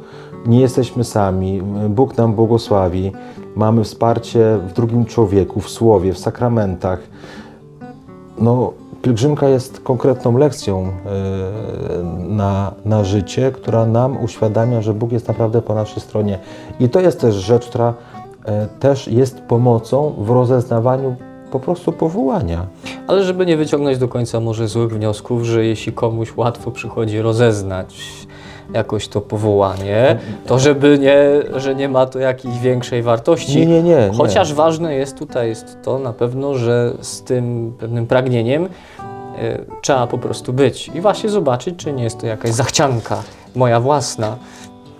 Nie 0.46 0.60
jesteśmy 0.60 1.04
sami, 1.04 1.62
Bóg 1.90 2.18
nam 2.18 2.34
błogosławi, 2.34 3.12
mamy 3.56 3.84
wsparcie 3.84 4.60
w 4.68 4.74
drugim 4.74 5.06
człowieku, 5.06 5.62
w 5.62 5.70
słowie, 5.70 6.14
w 6.14 6.20
sakramentach. 6.20 7.00
No, 8.40 8.74
pielgrzymka 9.02 9.50
jest 9.50 9.80
konkretną 9.80 10.38
lekcją 10.38 10.84
e, 10.84 12.04
na, 12.28 12.72
na 12.86 13.04
życie, 13.04 13.52
która 13.52 13.86
nam 13.86 14.24
uświadamia, 14.24 14.82
że 14.82 14.94
Bóg 14.94 15.12
jest 15.12 15.28
naprawdę 15.28 15.62
po 15.62 15.76
naszej 15.76 16.04
stronie. 16.04 16.40
I 16.80 16.90
to 16.90 17.00
jest 17.00 17.20
też 17.20 17.36
rzecz, 17.36 17.66
która 17.66 17.94
e, 18.46 18.68
też 18.80 19.08
jest 19.08 19.42
pomocą 19.42 20.14
w 20.18 20.30
rozeznawaniu 20.30 21.16
po 21.52 21.60
prostu 21.60 21.92
powołania. 21.92 22.66
Ale 23.08 23.24
żeby 23.24 23.46
nie 23.46 23.58
wyciągnąć 23.58 23.98
do 23.98 24.08
końca 24.08 24.40
może 24.40 24.68
złych 24.68 24.94
wniosków, 24.94 25.44
że 25.44 25.66
jeśli 25.66 25.94
komuś 25.94 26.38
łatwo 26.38 26.72
przychodzi 26.72 27.22
rozeznać 27.22 27.96
jakoś 28.74 29.08
to 29.08 29.22
powołanie, 29.22 30.20
to 30.46 30.60
żeby 30.60 31.00
nie, 31.00 31.20
że 31.60 31.76
nie 31.76 31.90
ma 31.90 32.06
to 32.06 32.20
jakiejś 32.20 32.60
większej 32.60 33.04
wartości. 33.04 33.60
Nie, 33.60 33.66
nie, 33.66 33.84
nie, 33.84 34.10
nie. 34.10 34.18
Chociaż 34.18 34.54
ważne 34.54 34.96
jest 34.96 35.18
tutaj 35.18 35.50
jest 35.50 35.78
to 35.84 36.00
na 36.00 36.14
pewno, 36.14 36.56
że 36.56 36.94
z 37.02 37.24
tym 37.24 37.74
pewnym 37.80 38.08
pragnieniem 38.08 38.66
e, 38.66 39.60
trzeba 39.82 40.08
po 40.08 40.18
prostu 40.18 40.54
być 40.54 40.88
i 40.88 41.02
właśnie 41.02 41.30
zobaczyć, 41.30 41.76
czy 41.76 41.94
nie 41.94 42.04
jest 42.04 42.20
to 42.20 42.28
jakaś 42.28 42.52
zachcianka 42.52 43.24
moja 43.56 43.80
własna. 43.80 44.38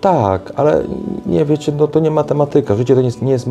Tak, 0.00 0.52
ale 0.56 0.82
nie 1.26 1.44
wiecie, 1.44 1.72
no 1.78 1.86
to 1.88 2.00
nie 2.00 2.10
matematyka. 2.10 2.76
Życie 2.76 2.94
to 2.94 3.00
nie 3.00 3.06
jest, 3.06 3.22
nie 3.22 3.32
jest. 3.32 3.46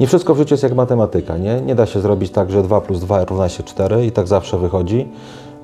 Nie 0.00 0.06
wszystko 0.06 0.34
w 0.34 0.38
życiu 0.38 0.54
jest 0.54 0.62
jak 0.62 0.74
matematyka, 0.74 1.36
nie? 1.36 1.60
Nie 1.60 1.74
da 1.74 1.86
się 1.86 2.00
zrobić 2.00 2.30
tak, 2.30 2.50
że 2.50 2.62
2 2.62 2.80
plus 2.80 3.00
2 3.00 3.24
równa 3.24 3.48
się 3.48 3.62
4 3.62 4.06
i 4.06 4.12
tak 4.12 4.28
zawsze 4.28 4.58
wychodzi, 4.58 5.08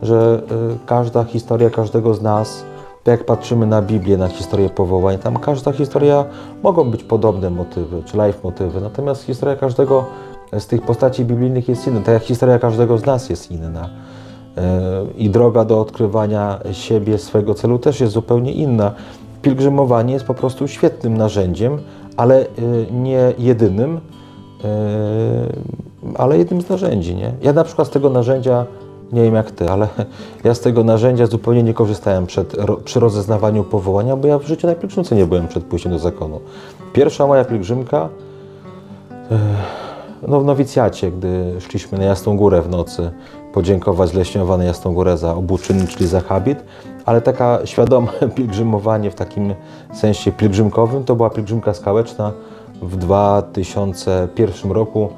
że 0.03 0.43
y, 0.75 0.87
każda 0.87 1.25
historia 1.25 1.71
każdego 1.71 2.15
z 2.15 2.23
nas, 2.23 2.65
jak 3.11 3.25
patrzymy 3.25 3.67
na 3.67 3.83
Biblię, 3.83 4.17
na 4.17 4.29
historię 4.29 4.71
powołań, 4.71 5.19
tam 5.19 5.37
każda 5.37 5.73
historia 5.73 6.25
mogą 6.63 6.91
być 6.91 7.05
podobne 7.05 7.51
motywy, 7.51 8.03
czy 8.05 8.17
life 8.17 8.39
motywy, 8.45 8.81
natomiast 8.81 9.23
historia 9.23 9.57
każdego 9.57 10.05
z 10.59 10.67
tych 10.67 10.83
postaci 10.83 11.25
biblijnych 11.25 11.69
jest 11.69 11.87
inna, 11.87 12.01
tak 12.01 12.15
jak 12.15 12.23
historia 12.23 12.59
każdego 12.59 12.99
z 12.99 13.07
nas 13.07 13.31
jest 13.31 13.51
inna. 13.51 13.89
I 15.17 15.31
droga 15.31 15.65
do 15.65 15.81
odkrywania 15.81 16.59
siebie, 16.73 17.19
swego 17.19 17.55
celu 17.55 17.79
też 17.79 18.01
jest 18.01 18.13
zupełnie 18.13 18.53
inna. 18.53 18.93
Pielgrzymowanie 19.43 20.15
jest 20.15 20.25
po 20.25 20.35
prostu 20.35 20.69
świetnym 20.69 21.17
narzędziem, 21.17 21.79
ale 22.17 22.43
y, 22.43 22.47
nie 22.93 23.33
jedynym, 23.39 23.97
y, 23.97 24.01
ale 26.19 26.39
jednym 26.39 26.63
z 26.63 26.69
narzędzi. 26.69 27.15
Nie? 27.15 27.33
Ja 27.43 27.53
na 27.53 27.65
przykład 27.65 27.89
z 27.89 27.91
tego 27.91 28.11
narzędzia, 28.11 28.67
nie 29.13 29.23
wiem 29.23 29.35
jak 29.35 29.51
ty, 29.51 29.71
ale 29.71 29.89
ja 30.45 30.55
z 30.55 30.61
tego 30.61 30.85
narzędzia 30.85 31.27
zupełnie 31.27 31.63
nie 31.63 31.75
korzystałem 31.75 32.27
przed, 32.27 32.57
przy 32.85 33.01
rozeznawaniu 33.01 33.65
powołania, 33.65 34.17
bo 34.17 34.29
ja 34.29 34.39
w 34.39 34.43
życiu 34.43 34.67
na 34.67 34.75
pielgrzymce 34.75 35.17
nie 35.17 35.27
byłem 35.27 35.49
przed 35.49 35.65
pójściem 35.65 35.93
do 35.93 35.99
zakonu. 35.99 36.41
Pierwsza 36.93 37.27
moja 37.27 37.45
pielgrzymka 37.45 38.09
no, 40.29 40.41
w 40.41 40.45
nowicjacie, 40.45 41.11
gdy 41.11 41.61
szliśmy 41.61 41.99
na 41.99 42.05
Jasną 42.05 42.37
Górę 42.37 42.63
w 42.63 42.69
nocy, 42.69 43.11
podziękować 43.53 44.15
leśniowanej 44.15 44.67
Jasną 44.67 44.95
Górę 44.95 45.17
za 45.17 45.35
obuczyn, 45.35 45.87
czyli 45.87 46.07
za 46.07 46.21
habit, 46.21 46.65
ale 47.07 47.21
taka 47.21 47.59
świadome 47.65 48.09
pielgrzymowanie 48.37 49.11
w 49.11 49.15
takim 49.15 49.55
sensie 49.93 50.33
pielgrzymkowym 50.33 51.05
to 51.05 51.17
była 51.17 51.31
pielgrzymka 51.31 51.75
skałeczna 51.75 52.33
w 52.83 52.97
2001 52.97 54.73
roku. 54.73 55.09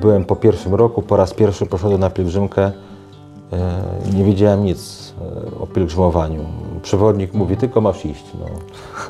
Byłem 0.00 0.24
po 0.24 0.36
pierwszym 0.36 0.74
roku, 0.74 1.02
po 1.02 1.16
raz 1.16 1.34
pierwszy 1.34 1.66
poszedłem 1.66 2.00
na 2.00 2.10
pielgrzymkę. 2.10 2.72
E, 3.52 4.14
Nie 4.16 4.24
wiedziałem 4.24 4.64
nic 4.64 5.12
e, 5.56 5.60
o 5.60 5.66
pielgrzymowaniu. 5.66 6.40
Przewodnik 6.82 7.34
mówi, 7.34 7.56
tylko 7.56 7.80
masz 7.80 8.04
iść. 8.06 8.24
No. 8.40 8.46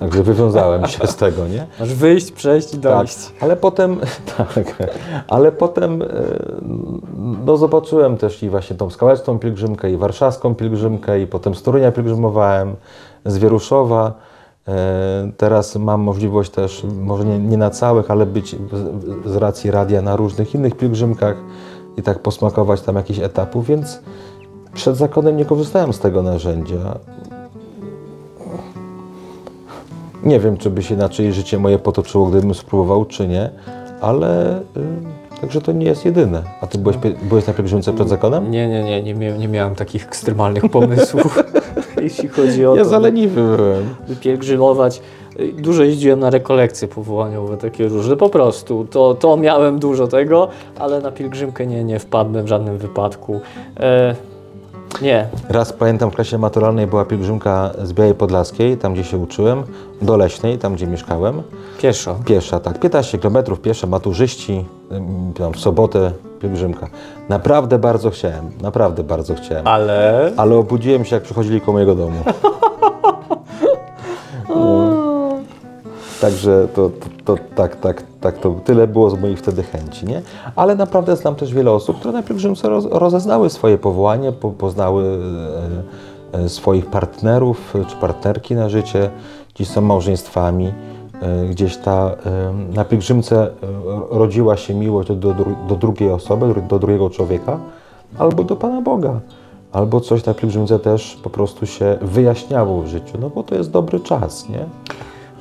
Także 0.01 0.23
wywiązałem 0.23 0.87
się 0.87 1.07
z 1.07 1.17
tego, 1.17 1.49
nie? 1.49 1.67
Masz 1.81 1.95
wyjść, 1.95 2.33
przejść 2.33 2.75
i 2.75 2.79
Tak, 2.79 2.93
dojść. 2.93 3.19
ale 3.41 3.57
potem, 3.57 4.01
tak, 4.37 4.77
ale 5.29 5.53
potem 5.53 6.03
no, 7.47 7.57
zobaczyłem 7.57 8.17
też 8.17 8.43
i 8.43 8.51
właśnie 8.51 8.77
tą 8.77 8.91
skałeczną 8.91 9.39
pielgrzymkę, 9.39 9.91
i 9.91 9.97
warszawską 9.97 10.55
pielgrzymkę, 10.55 11.21
i 11.21 11.27
potem 11.27 11.55
z 11.55 11.63
Torunia 11.63 11.93
pielgrzymowałem, 11.93 12.77
z 13.25 13.39
Wieruszowa. 13.39 14.13
E, 14.69 15.31
Teraz 15.37 15.77
mam 15.77 16.01
możliwość 16.01 16.51
też, 16.51 16.87
może 17.01 17.25
nie, 17.25 17.39
nie 17.39 17.57
na 17.57 17.71
całych, 17.71 18.11
ale 18.11 18.27
być 18.27 18.57
z 19.25 19.37
racji 19.37 19.71
radia 19.71 20.03
na 20.03 20.17
różnych 20.17 20.55
innych 20.55 20.77
pielgrzymkach 20.77 21.37
i 21.97 22.03
tak 22.03 22.19
posmakować 22.19 22.81
tam 22.81 22.97
jakichś 22.97 23.19
etapów, 23.19 23.67
więc 23.67 24.01
przed 24.75 24.97
zakonem 24.97 25.37
nie 25.37 25.45
korzystałem 25.45 25.93
z 25.93 25.99
tego 25.99 26.23
narzędzia. 26.23 26.99
Nie 30.25 30.41
wiem, 30.41 30.57
czy 30.57 30.71
by 30.71 30.83
się 30.83 30.95
inaczej 30.95 31.33
życie 31.33 31.59
moje 31.59 31.79
potoczyło, 31.79 32.27
gdybym 32.27 32.55
spróbował, 32.55 33.05
czy 33.05 33.29
nie, 33.29 33.51
ale 34.01 34.59
y, 34.59 34.63
także 35.41 35.61
to 35.61 35.73
nie 35.73 35.87
jest 35.87 36.05
jedyne. 36.05 36.43
A 36.61 36.67
ty 36.67 36.79
byłeś, 36.79 36.97
byłeś 37.23 37.47
na 37.47 37.53
pielgrzymce 37.53 37.93
przed 37.93 38.09
zakonem? 38.09 38.51
Nie, 38.51 38.69
nie, 38.69 38.83
nie, 38.85 39.03
nie, 39.03 39.15
mia- 39.15 39.39
nie 39.39 39.49
miałem 39.49 39.75
takich 39.75 40.05
ekstremalnych 40.05 40.69
pomysłów, 40.71 41.43
jeśli 42.03 42.29
chodzi 42.29 42.67
o 42.67 42.77
Ja 42.77 42.83
to, 42.85 42.89
zaleniwy 42.91 43.57
byłem. 43.57 43.95
by 44.09 44.17
pielgrzymować. 44.17 45.03
Dużo 45.59 45.83
jeździłem 45.83 46.21
na 46.21 46.31
rekolekcje 46.31 46.89
powołaniowe, 46.89 47.57
takie 47.57 47.89
różne, 47.89 48.17
po 48.17 48.29
prostu. 48.29 48.87
To, 48.91 49.15
to 49.15 49.37
miałem 49.37 49.79
dużo 49.79 50.07
tego, 50.07 50.49
ale 50.79 51.01
na 51.01 51.13
pielgrzymkę 51.13 51.67
nie, 51.67 51.85
nie 51.85 51.99
wpadłem 51.99 52.45
w 52.45 52.49
żadnym 52.49 52.79
wypadku. 52.79 53.41
E, 53.81 54.15
nie, 55.03 55.27
Raz 55.49 55.73
pamiętam 55.73 56.11
w 56.11 56.15
klasie 56.15 56.39
maturalnej 56.39 56.87
była 56.87 57.05
pielgrzymka 57.05 57.71
z 57.83 57.93
Białej 57.93 58.15
Podlaskiej, 58.15 58.77
tam 58.77 58.95
gdzie 58.95 59.05
się 59.05 59.19
uczyłem, 59.19 59.63
do 60.03 60.17
Leśnej, 60.17 60.59
tam 60.59 60.75
gdzie 60.75 60.87
mieszkałem. 60.87 61.43
pieszo. 61.79 62.17
Piesza, 62.25 62.61
tak, 62.61 62.81
15 62.81 63.19
km 63.19 63.37
pieszo, 63.63 63.87
maturzyści, 63.87 64.65
tam 65.39 65.53
w 65.53 65.61
sobotę 65.61 66.13
pielgrzymka. 66.41 66.89
Naprawdę 67.29 67.79
bardzo 67.79 68.11
chciałem, 68.11 68.51
naprawdę 68.63 69.05
bardzo 69.05 69.35
chciałem. 69.35 69.67
Ale... 69.67 70.33
Ale 70.37 70.57
obudziłem 70.57 71.05
się, 71.05 71.17
jak 71.17 71.23
przychodzili 71.25 71.61
koło 71.61 71.73
mojego 71.73 71.95
domu. 71.95 72.19
No. 74.49 74.86
Także 76.21 76.69
to, 76.75 76.91
to, 76.91 77.07
to 77.25 77.43
tak, 77.55 77.77
tak, 77.77 78.03
tak, 78.21 78.39
to 78.39 78.51
tyle 78.65 78.87
było 78.87 79.11
z 79.11 79.21
moich 79.21 79.39
wtedy 79.39 79.63
chęci, 79.63 80.07
nie? 80.07 80.23
Ale 80.57 80.75
naprawdę 80.75 81.17
znam 81.17 81.35
też 81.35 81.55
wiele 81.55 81.71
osób, 81.71 81.99
które 81.99 82.13
na 82.13 82.23
pielgrzymce 82.23 82.69
roz, 82.69 82.87
rozeznały 82.91 83.51
swoje 83.51 83.79
powołanie, 83.79 84.33
po, 84.33 84.51
poznały 84.51 85.19
e, 86.33 86.39
e, 86.39 86.49
swoich 86.49 86.87
partnerów 86.87 87.77
e, 87.77 87.85
czy 87.85 87.97
partnerki 87.97 88.55
na 88.55 88.69
życie, 88.69 89.11
dziś 89.55 89.69
są 89.69 89.81
małżeństwami. 89.81 90.73
E, 91.23 91.47
Gdzieś 91.47 91.77
ta, 91.77 92.11
e, 92.27 92.53
na 92.75 92.85
pielgrzymce 92.85 93.51
rodziła 94.11 94.57
się 94.57 94.75
miłość 94.75 95.09
do, 95.09 95.15
do, 95.15 95.35
do 95.69 95.77
drugiej 95.77 96.11
osoby, 96.11 96.63
do 96.69 96.79
drugiego 96.79 97.11
człowieka, 97.11 97.59
albo 98.19 98.45
do 98.45 98.57
Pana 98.57 98.81
Boga. 98.81 99.21
Albo 99.73 100.01
coś 100.01 100.25
na 100.25 100.35
pielgrzymce 100.35 100.79
też 100.79 101.19
po 101.23 101.31
prostu 101.31 101.67
się 101.67 101.99
wyjaśniało 102.03 102.83
w 102.83 102.87
życiu, 102.87 103.19
no 103.21 103.31
bo 103.31 103.43
to 103.43 103.55
jest 103.55 103.71
dobry 103.71 104.01
czas, 104.01 104.49
nie? 104.49 104.67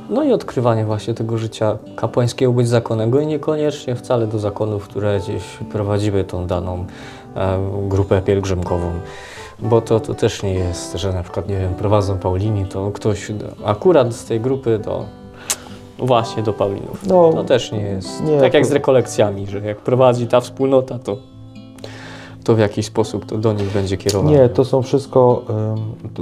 No 0.09 0.23
i 0.23 0.31
odkrywanie 0.31 0.85
właśnie 0.85 1.13
tego 1.13 1.37
życia 1.37 1.77
kapłańskiego 1.95 2.53
bądź 2.53 2.67
zakonnego 2.67 3.19
i 3.19 3.27
niekoniecznie 3.27 3.95
wcale 3.95 4.27
do 4.27 4.39
zakonów, 4.39 4.87
które 4.87 5.19
gdzieś 5.19 5.43
prowadziły 5.71 6.23
tą 6.23 6.47
daną 6.47 6.85
e, 7.35 7.59
grupę 7.87 8.21
pielgrzymkową. 8.21 8.91
Bo 9.59 9.81
to, 9.81 9.99
to 9.99 10.13
też 10.13 10.43
nie 10.43 10.53
jest, 10.53 10.93
że 10.93 11.13
na 11.13 11.23
przykład, 11.23 11.49
nie 11.49 11.59
wiem, 11.59 11.73
prowadzą 11.73 12.17
Paulini, 12.17 12.65
to 12.65 12.91
ktoś 12.91 13.31
akurat 13.65 14.13
z 14.13 14.25
tej 14.25 14.39
grupy 14.39 14.79
do 14.79 15.05
właśnie 15.99 16.43
do 16.43 16.53
Paulinów. 16.53 17.07
No, 17.07 17.33
to 17.33 17.43
też 17.43 17.71
nie 17.71 17.81
jest 17.81 18.23
nie, 18.23 18.39
tak 18.39 18.53
jak 18.53 18.65
z 18.65 18.71
rekolekcjami, 18.71 19.47
że 19.47 19.59
jak 19.59 19.77
prowadzi 19.77 20.27
ta 20.27 20.41
wspólnota, 20.41 20.99
to, 20.99 21.17
to 22.45 22.55
w 22.55 22.59
jakiś 22.59 22.85
sposób 22.85 23.25
to 23.25 23.37
do 23.37 23.53
nich 23.53 23.73
będzie 23.73 23.97
kierowane. 23.97 24.31
Nie, 24.31 24.49
to 24.49 24.65
są 24.65 24.81
wszystko, 24.81 25.41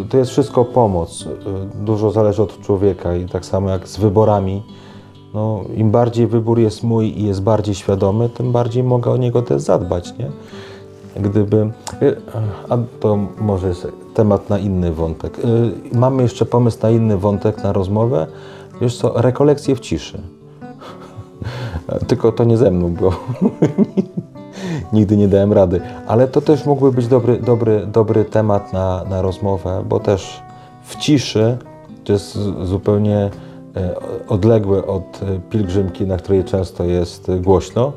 to- 0.09 0.17
jest 0.17 0.31
wszystko 0.31 0.65
pomoc. 0.65 1.21
Y, 1.21 1.27
Dużo 1.85 2.11
zależy 2.11 2.43
od 2.43 2.61
człowieka 2.61 3.15
i 3.15 3.25
tak 3.25 3.45
samo 3.45 3.69
jak 3.69 3.87
z 3.87 3.97
wyborami. 3.97 4.63
No, 5.33 5.61
Im 5.75 5.91
bardziej 5.91 6.27
wybór 6.27 6.59
jest 6.59 6.83
mój 6.83 7.19
i 7.19 7.23
jest 7.25 7.41
bardziej 7.43 7.75
świadomy, 7.75 8.29
tym 8.29 8.51
bardziej 8.51 8.83
mogę 8.83 9.11
o 9.11 9.17
niego 9.17 9.41
też 9.41 9.61
zadbać, 9.61 10.13
nie? 10.19 10.31
Gdyby, 11.21 11.71
y, 12.01 12.15
a 12.69 12.77
to 12.99 13.17
może 13.39 13.67
jest 13.67 13.87
temat 14.13 14.49
na 14.49 14.59
inny 14.59 14.91
wątek. 14.91 15.39
Y, 15.39 15.43
Mamy 15.97 16.23
jeszcze 16.23 16.45
pomysł 16.45 16.77
na 16.83 16.89
inny 16.89 17.17
wątek, 17.17 17.63
na 17.63 17.73
rozmowę. 17.73 18.27
Wiesz 18.81 18.97
co, 18.97 19.21
rekolekcje 19.21 19.75
w 19.75 19.79
ciszy. 19.79 20.21
Tylko 22.07 22.31
to 22.31 22.43
nie 22.43 22.57
ze 22.57 22.71
mną, 22.71 22.93
bo 22.93 23.11
nigdy 24.93 25.17
nie 25.17 25.27
dałem 25.27 25.53
rady. 25.53 25.81
Ale 26.07 26.27
to 26.27 26.41
też 26.41 26.65
mógłby 26.65 26.91
być 26.91 27.07
dobry, 27.07 27.37
dobry, 27.37 27.87
dobry 27.87 28.25
temat 28.25 28.73
na, 28.73 29.03
na 29.09 29.21
rozmowę, 29.21 29.83
bo 29.89 29.99
też 29.99 30.41
w 30.83 30.95
ciszy 30.95 31.57
to 32.03 32.13
jest 32.13 32.37
zupełnie 32.63 33.29
e, 33.75 33.95
odległe 34.27 34.85
od 34.85 35.03
e, 35.23 35.39
pielgrzymki, 35.49 36.05
na 36.05 36.17
której 36.17 36.43
często 36.43 36.83
jest 36.83 37.29
e, 37.29 37.39
głośno, 37.39 37.93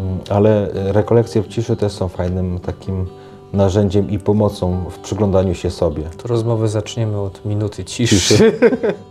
Mm, 0.00 0.18
ale 0.28 0.68
rekolekcje 0.72 1.42
w 1.42 1.48
ciszy 1.48 1.76
też 1.76 1.92
są 1.92 2.08
fajnym 2.08 2.58
takim 2.58 3.06
narzędziem 3.52 4.10
i 4.10 4.18
pomocą 4.18 4.84
w 4.90 4.98
przyglądaniu 4.98 5.54
się 5.54 5.70
sobie. 5.70 6.02
To 6.02 6.28
rozmowę 6.28 6.68
zaczniemy 6.68 7.20
od 7.20 7.44
minuty 7.44 7.84
ciszy. 7.84 8.52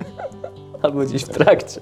Albo 0.82 1.00
gdzieś 1.00 1.24
w 1.24 1.30
trakcie. 1.30 1.82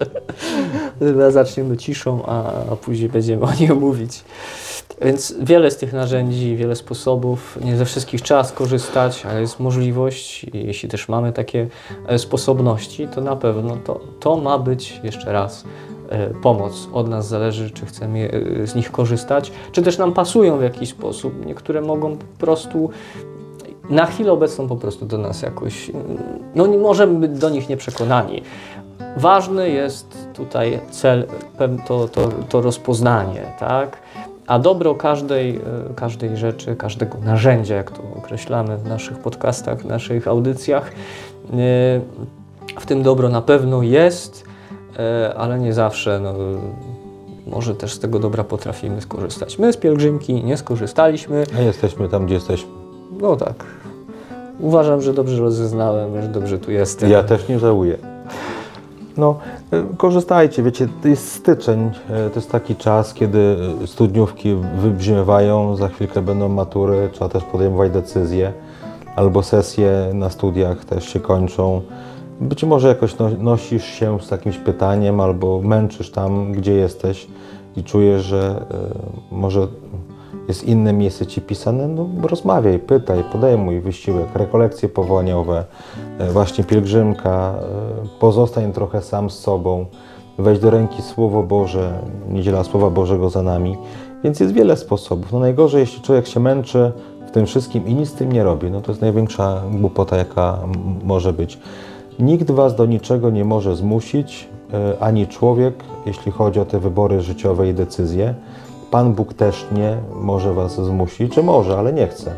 Zaczniemy 1.30 1.78
ciszą, 1.78 2.26
a 2.26 2.52
później 2.82 3.10
będziemy 3.10 3.44
o 3.44 3.54
niej 3.54 3.70
mówić. 3.70 4.24
Więc 5.02 5.36
wiele 5.42 5.72
z 5.72 5.78
tych 5.78 5.94
narzędzi, 5.94 6.56
wiele 6.56 6.76
sposobów, 6.76 7.60
nie 7.62 7.78
ze 7.78 7.86
wszystkich 7.86 8.22
trzeba 8.22 8.44
skorzystać, 8.44 9.26
ale 9.26 9.42
jest 9.42 9.60
możliwość, 9.60 10.46
jeśli 10.54 10.90
też 10.90 11.10
mamy 11.10 11.34
takie 11.34 11.68
e, 12.08 12.20
sposobności, 12.20 13.08
to 13.08 13.22
na 13.22 13.36
pewno 13.36 13.78
to, 13.86 14.00
to 14.20 14.38
ma 14.38 14.58
być 14.58 15.00
jeszcze 15.04 15.32
raz 15.32 15.64
e, 16.10 16.30
pomoc. 16.30 16.90
Od 16.94 17.10
nas 17.10 17.28
zależy, 17.28 17.72
czy 17.72 17.86
chcemy 17.86 18.32
e, 18.64 18.68
z 18.68 18.76
nich 18.76 18.92
korzystać, 18.92 19.52
czy 19.72 19.82
też 19.82 19.98
nam 19.98 20.14
pasują 20.14 20.58
w 20.58 20.64
jakiś 20.64 20.90
sposób. 20.90 21.46
Niektóre 21.46 21.82
mogą 21.82 22.18
po 22.18 22.46
prostu 22.46 22.90
na 23.90 24.06
chwilę 24.06 24.32
obecną 24.32 24.68
po 24.68 24.76
prostu 24.76 25.06
do 25.06 25.18
nas 25.18 25.42
jakoś, 25.42 25.92
no 26.56 26.68
nie 26.68 26.78
możemy 26.78 27.28
być 27.28 27.40
do 27.40 27.50
nich 27.50 27.70
nieprzekonani. 27.70 28.44
Ważny 29.18 29.70
jest 29.70 30.28
tutaj 30.34 30.80
cel, 30.92 31.28
to, 31.88 32.08
to, 32.08 32.30
to 32.50 32.62
rozpoznanie, 32.62 33.54
tak? 33.60 33.98
A 34.48 34.60
dobro 34.60 34.96
każdej, 34.96 35.56
e, 35.56 35.94
każdej 35.96 36.38
rzeczy, 36.38 36.76
każdego 36.76 37.18
narzędzia, 37.18 37.76
jak 37.76 37.92
to 37.92 38.04
określamy 38.18 38.78
w 38.78 38.86
naszych 38.86 39.20
podcastach, 39.20 39.82
w 39.82 39.86
naszych 39.86 40.28
audycjach, 40.28 40.92
e, 40.92 41.54
w 42.80 42.86
tym 42.86 43.04
dobro 43.04 43.30
na 43.30 43.42
pewno 43.42 43.82
jest, 43.84 44.44
e, 45.00 45.34
ale 45.38 45.60
nie 45.60 45.74
zawsze 45.74 46.20
no, 46.20 46.34
może 47.48 47.76
też 47.76 47.94
z 47.94 48.00
tego 48.00 48.20
dobra 48.20 48.44
potrafimy 48.44 49.02
skorzystać. 49.02 49.60
My 49.60 49.74
z 49.74 49.78
pielgrzymki 49.78 50.44
nie 50.44 50.58
skorzystaliśmy, 50.58 51.44
A 51.58 51.62
jesteśmy 51.62 52.10
tam, 52.10 52.26
gdzie 52.26 52.36
jesteśmy. 52.36 52.70
no 53.22 53.36
tak. 53.36 53.66
Uważam, 54.60 55.02
że 55.02 55.14
dobrze 55.14 55.42
rozeznałem, 55.42 56.22
że 56.22 56.28
dobrze 56.28 56.60
tu 56.60 56.72
jestem. 56.72 57.10
Ja 57.10 57.24
też 57.24 57.48
nie 57.48 57.60
żałuję. 57.60 57.98
No, 59.18 59.36
korzystajcie, 59.98 60.64
wiecie, 60.64 60.88
to 61.02 61.08
jest 61.08 61.32
styczeń, 61.32 61.92
y, 62.28 62.30
to 62.30 62.36
jest 62.36 62.52
taki 62.52 62.76
czas, 62.76 63.14
kiedy 63.14 63.58
y, 63.84 63.88
studniówki 63.88 64.56
wybrzmiewają, 64.78 65.76
za 65.76 65.88
chwilkę 65.88 66.22
będą 66.22 66.50
matury, 66.50 67.10
trzeba 67.14 67.30
też 67.30 67.44
podejmować 67.44 67.92
decyzje, 67.92 68.54
albo 69.16 69.44
sesje 69.44 69.92
na 70.14 70.30
studiach 70.30 70.86
też 70.86 71.10
się 71.10 71.20
kończą. 71.20 71.82
Być 72.42 72.64
może 72.64 72.88
jakoś 72.88 73.18
no, 73.18 73.30
nosisz 73.40 73.86
się 73.86 74.20
z 74.20 74.32
jakimś 74.32 74.58
pytaniem, 74.58 75.20
albo 75.20 75.62
męczysz 75.62 76.12
tam, 76.12 76.52
gdzie 76.52 76.74
jesteś 76.74 77.28
i 77.76 77.84
czujesz, 77.84 78.24
że 78.24 78.66
y, 79.32 79.36
może 79.36 79.68
jest 80.48 80.64
inne 80.64 80.94
miejsce 80.94 81.26
ci 81.26 81.42
pisane, 81.42 81.88
no 81.88 82.08
rozmawiaj, 82.22 82.80
pytaj, 82.80 83.24
podejmuj 83.32 83.82
wysiłek, 83.82 84.36
rekolekcje 84.36 84.90
powołaniowe, 84.90 85.66
e, 86.20 86.32
właśnie 86.32 86.64
pielgrzymka, 86.64 87.56
e, 87.60 88.20
pozostań 88.20 88.74
trochę 88.74 89.02
sam 89.02 89.30
z 89.30 89.40
sobą, 89.40 89.86
weź 90.38 90.60
do 90.60 90.70
ręki 90.70 91.02
Słowo 91.02 91.44
Boże, 91.44 92.00
niedziela 92.30 92.64
Słowa 92.64 92.90
Bożego 92.90 93.30
za 93.30 93.44
nami, 93.44 93.78
więc 94.24 94.40
jest 94.40 94.54
wiele 94.54 94.78
sposobów. 94.78 95.34
No 95.34 95.40
najgorzej, 95.40 95.80
jeśli 95.80 96.02
człowiek 96.02 96.28
się 96.28 96.40
męczy 96.40 96.92
w 97.28 97.32
tym 97.32 97.46
wszystkim 97.46 97.88
i 97.88 97.94
nic 97.94 98.10
z 98.10 98.14
tym 98.14 98.32
nie 98.32 98.44
robi, 98.44 98.72
no 98.72 98.82
to 98.82 98.92
jest 98.92 99.02
największa 99.02 99.62
głupota, 99.72 100.18
jaka 100.18 100.60
może 101.04 101.34
być. 101.34 101.60
Nikt 102.20 102.52
was 102.52 102.76
do 102.76 102.86
niczego 102.86 103.30
nie 103.30 103.46
może 103.46 103.76
zmusić, 103.76 104.48
e, 104.74 105.04
ani 105.04 105.28
człowiek, 105.28 105.84
jeśli 106.06 106.32
chodzi 106.32 106.60
o 106.60 106.66
te 106.66 106.80
wybory 106.80 107.22
życiowe 107.22 107.70
i 107.70 107.74
decyzje. 107.74 108.36
Pan 108.92 109.14
Bóg 109.14 109.34
też 109.34 109.66
nie 109.72 109.98
może 110.16 110.54
was 110.54 110.76
zmusić, 110.76 111.34
czy 111.34 111.44
może, 111.44 111.80
ale 111.80 111.94
nie 111.94 112.08
chce. 112.08 112.34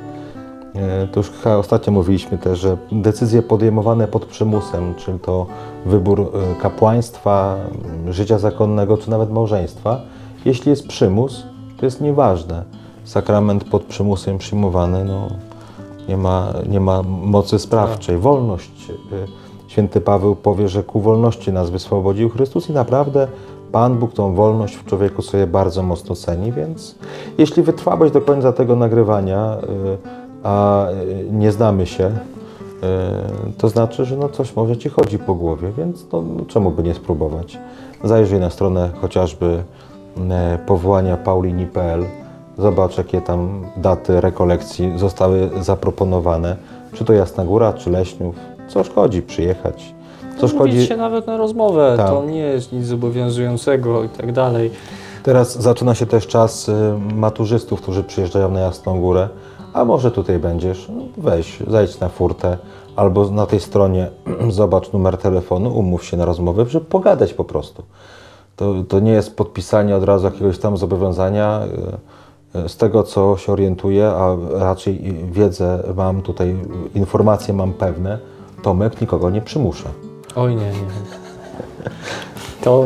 E, 0.76 1.08
To 1.08 1.20
już 1.20 1.32
ostatnio 1.46 1.94
mówiliśmy 1.94 2.38
też, 2.38 2.60
że 2.60 2.78
decyzje 2.92 3.42
podejmowane 3.42 4.08
pod 4.08 4.26
przymusem, 4.26 4.96
czyli 4.96 5.20
to 5.20 5.46
wybór 5.86 6.20
e, 6.22 6.62
kapłaństwa, 6.62 7.56
życia 8.10 8.40
zakonnego, 8.40 8.98
czy 8.98 9.10
nawet 9.10 9.32
małżeństwa, 9.32 10.02
jeśli 10.46 10.70
jest 10.70 10.88
przymus, 10.88 11.44
to 11.78 11.86
jest 11.86 12.02
nieważne. 12.02 12.64
Sakrament 13.04 13.64
pod 13.64 13.84
przymusem 13.84 14.38
przyjmowany, 14.38 15.06
no, 15.06 15.28
nie, 16.08 16.18
ma, 16.18 16.54
nie 16.70 16.80
ma 16.80 17.04
mocy 17.04 17.60
sprawczej. 17.60 18.18
Wolność. 18.18 18.90
e, 18.90 19.50
Święty 19.68 20.02
Paweł 20.02 20.36
powie, 20.36 20.70
że 20.70 20.84
ku 20.84 21.00
wolności 21.02 21.54
nas 21.54 21.70
wyswobodził 21.70 22.30
Chrystus 22.30 22.70
i 22.70 22.74
naprawdę 22.74 23.28
Pan 23.72 23.98
Bóg 23.98 24.14
tą 24.14 24.34
wolność 24.34 24.76
w 24.76 24.86
człowieku 24.86 25.22
sobie 25.22 25.48
bardzo 25.48 25.84
mocno 25.84 26.16
ceni, 26.16 26.52
więc 26.52 26.96
jeśli 27.38 27.64
wytrwałeś 27.64 28.12
do 28.12 28.22
końca 28.22 28.52
tego 28.52 28.76
nagrywania, 28.76 29.58
y, 29.64 29.98
a 30.44 30.88
y, 30.90 31.26
nie 31.32 31.52
znamy 31.52 31.86
się, 31.86 32.06
y, 32.06 32.12
to 33.58 33.70
znaczy, 33.70 34.06
że 34.06 34.18
no 34.18 34.30
coś 34.30 34.56
może 34.56 34.78
Ci 34.78 34.90
chodzi 34.90 35.20
po 35.20 35.36
głowie, 35.36 35.72
więc 35.78 36.06
no, 36.12 36.22
no 36.22 36.46
czemu 36.46 36.72
by 36.72 36.84
nie 36.84 36.94
spróbować? 36.94 37.58
Zajrzyj 38.04 38.40
na 38.40 38.50
stronę 38.50 38.90
chociażby 39.02 39.64
powołania 40.68 41.18
paulini.pl, 41.18 42.06
zobacz 42.58 42.98
jakie 42.98 43.22
tam 43.22 43.66
daty 43.78 44.22
rekolekcji 44.22 44.94
zostały 44.96 45.50
zaproponowane, 45.62 46.56
czy 46.94 47.06
to 47.06 47.14
Jasna 47.14 47.46
Góra, 47.46 47.74
czy 47.74 47.90
Leśniów, 47.90 48.36
co 48.68 48.84
szkodzi 48.84 49.22
przyjechać, 49.22 49.94
Umówić 50.46 50.74
szkodzi... 50.74 50.88
się 50.88 50.98
nawet 50.98 51.28
na 51.28 51.38
rozmowę, 51.38 51.94
Tak. 51.98 52.10
to 52.10 52.26
nie 52.26 52.40
jest 52.40 52.74
nic 52.74 52.86
zobowiązującego 52.86 54.04
i 54.04 54.10
tak 54.10 54.32
dalej. 54.32 54.72
Teraz 55.24 55.62
zaczyna 55.62 55.96
się 55.96 56.06
też 56.06 56.28
czas 56.28 56.70
y, 56.70 56.74
maturzystów, 57.16 57.82
którzy 57.82 58.04
przyjeżdżają 58.04 58.52
na 58.52 58.60
Jasną 58.60 59.02
Górę. 59.02 59.30
A 59.74 59.86
może 59.86 60.12
tutaj 60.12 60.40
będziesz? 60.40 60.90
No, 60.96 61.02
Weź, 61.18 61.58
zajdź 61.68 62.00
na 62.00 62.10
furtę 62.10 62.58
albo 62.96 63.30
na 63.30 63.46
tej 63.46 63.60
stronie 63.60 64.08
zobacz 64.50 64.94
numer 64.94 65.18
telefonu, 65.18 65.78
umów 65.80 66.06
się 66.06 66.18
na 66.18 66.26
rozmowę, 66.26 66.66
żeby 66.68 66.86
pogadać 66.86 67.34
po 67.34 67.44
prostu. 67.44 67.84
To, 68.56 68.74
to 68.88 69.00
nie 69.00 69.12
jest 69.12 69.36
podpisanie 69.36 69.96
od 69.96 70.04
razu 70.04 70.26
jakiegoś 70.26 70.58
tam 70.60 70.78
zobowiązania. 70.78 71.62
y, 71.94 72.20
E, 72.56 72.70
Z 72.70 72.78
tego, 72.78 73.04
co 73.04 73.38
się 73.38 73.52
orientuję, 73.52 74.08
a 74.08 74.36
raczej 74.54 75.16
wiedzę 75.32 75.84
mam 75.96 76.22
tutaj, 76.22 76.56
informacje 76.96 77.54
mam 77.54 77.74
pewne, 77.74 78.20
Tomek 78.64 79.02
nikogo 79.02 79.30
nie 79.30 79.42
przymusza. 79.42 79.90
Oj 80.40 80.56
nie, 80.56 80.66
nie. 80.66 80.88
To 82.64 82.86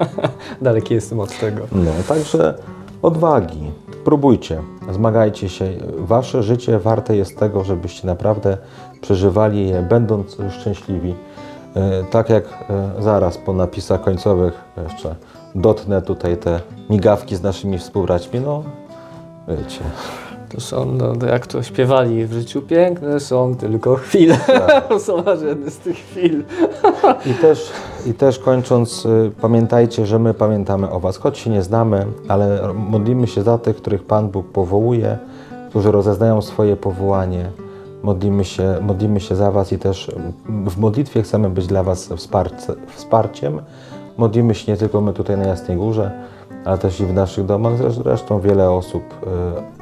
daleki 0.62 0.94
jestem 0.94 1.20
od 1.20 1.38
tego. 1.38 1.66
No, 1.72 1.90
także 2.08 2.54
odwagi, 3.02 3.70
próbujcie, 4.04 4.62
zmagajcie 4.92 5.48
się. 5.48 5.72
Wasze 5.98 6.42
życie 6.42 6.78
warte 6.78 7.16
jest 7.16 7.38
tego, 7.38 7.64
żebyście 7.64 8.06
naprawdę 8.06 8.56
przeżywali 9.00 9.68
je, 9.68 9.82
będąc 9.82 10.36
szczęśliwi. 10.60 11.14
E, 11.76 12.04
Tak 12.10 12.30
jak 12.30 12.44
e, 12.44 13.02
zaraz 13.02 13.38
po 13.38 13.52
napisach 13.52 14.00
końcowych 14.02 14.64
jeszcze 14.84 15.14
dotnę 15.54 16.02
tutaj 16.02 16.36
te 16.36 16.60
migawki 16.90 17.36
z 17.36 17.42
naszymi 17.42 17.78
współbraćmi, 17.78 18.40
no 18.40 18.62
wiecie. 19.48 19.80
To 20.48 20.60
są, 20.60 20.84
no, 20.84 21.16
to 21.16 21.26
jak 21.26 21.46
to 21.46 21.62
śpiewali, 21.62 22.26
w 22.26 22.32
życiu 22.32 22.62
piękne 22.62 23.20
są 23.20 23.56
tylko 23.56 23.96
chwile. 23.96 24.38
To 24.88 25.00
są 25.06 25.24
żadne 25.24 25.70
z 25.70 25.78
tych 25.78 25.96
chwil. 25.96 26.44
I 27.26 27.34
też, 27.34 27.72
I 28.06 28.14
też 28.14 28.38
kończąc, 28.38 29.06
y, 29.06 29.30
pamiętajcie, 29.40 30.06
że 30.06 30.18
my 30.18 30.34
pamiętamy 30.34 30.90
o 30.90 31.00
Was, 31.00 31.16
choć 31.16 31.38
się 31.38 31.50
nie 31.50 31.62
znamy, 31.62 32.06
ale 32.28 32.72
modlimy 32.74 33.26
się 33.26 33.42
za 33.42 33.58
tych, 33.58 33.76
których 33.76 34.02
Pan 34.02 34.28
Bóg 34.28 34.52
powołuje, 34.52 35.18
którzy 35.68 35.92
rozeznają 35.92 36.42
swoje 36.42 36.76
powołanie. 36.76 37.50
Modlimy 38.02 38.44
się, 38.44 38.74
modlimy 38.80 39.20
się 39.20 39.36
za 39.36 39.50
Was 39.50 39.72
i 39.72 39.78
też 39.78 40.10
w 40.66 40.78
modlitwie 40.78 41.22
chcemy 41.22 41.50
być 41.50 41.66
dla 41.66 41.82
Was 41.82 42.08
wsparcie, 42.16 42.74
wsparciem. 42.86 43.60
Modlimy 44.16 44.54
się 44.54 44.72
nie 44.72 44.78
tylko 44.78 45.00
my 45.00 45.12
tutaj 45.12 45.36
na 45.36 45.46
Jasnej 45.46 45.76
Górze, 45.76 46.10
ale 46.68 46.78
też 46.78 47.00
i 47.00 47.06
w 47.06 47.14
naszych 47.14 47.46
domach. 47.46 47.92
Zresztą 47.92 48.40
wiele 48.40 48.70
osób 48.70 49.02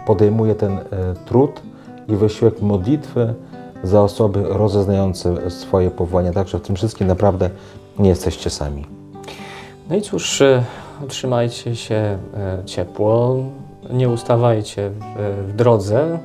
y, 0.00 0.04
podejmuje 0.06 0.54
ten 0.54 0.78
y, 0.78 0.82
trud 1.24 1.62
i 2.08 2.16
wysiłek 2.16 2.62
modlitwy 2.62 3.34
za 3.82 4.02
osoby 4.02 4.42
rozeznające 4.48 5.50
swoje 5.50 5.90
powołania. 5.90 6.32
Także 6.32 6.58
w 6.58 6.62
tym 6.62 6.76
wszystkim 6.76 7.06
naprawdę 7.06 7.50
nie 7.98 8.08
jesteście 8.08 8.50
sami. 8.50 8.86
No 9.90 9.96
i 9.96 10.02
cóż, 10.02 10.40
e, 10.42 10.62
trzymajcie 11.08 11.76
się 11.76 11.94
e, 11.94 12.18
ciepło, 12.64 13.36
nie 13.90 14.08
ustawajcie 14.08 14.90
w, 14.90 15.46
w 15.48 15.56
drodze, 15.56 16.18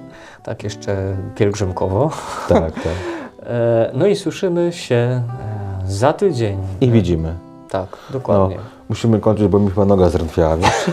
tak 0.44 0.64
jeszcze 0.64 1.18
pielgrzymkowo. 1.36 2.12
Tak, 2.50 2.74
tak. 2.74 2.84
E, 3.46 3.92
No 3.94 4.08
i 4.08 4.16
słyszymy 4.16 4.74
się 4.74 4.96
e, 4.96 5.24
za 5.86 6.14
tydzień. 6.14 6.58
I 6.82 6.92
widzimy. 6.92 7.36
Tak, 7.70 7.90
No, 7.92 8.14
dokładnie. 8.14 8.58
Musimy 8.92 9.20
kończyć, 9.20 9.48
bo 9.48 9.60
mi 9.60 9.70
chyba 9.70 9.86
noga 9.86 10.10
zdrętwiała, 10.10 10.58
wiesz? 10.58 10.86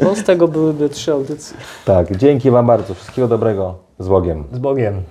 No 0.00 0.14
z 0.14 0.24
tego 0.24 0.48
byłyby 0.48 0.88
trzy 0.88 1.12
audycje. 1.12 1.56
Tak, 1.84 2.16
dzięki 2.16 2.50
Wam 2.50 2.66
bardzo. 2.66 2.94
Wszystkiego 2.94 3.28
dobrego. 3.28 3.74
Z 3.98 4.08
Bogiem. 4.08 4.44
Z 4.52 4.58
Bogiem. 4.58 5.02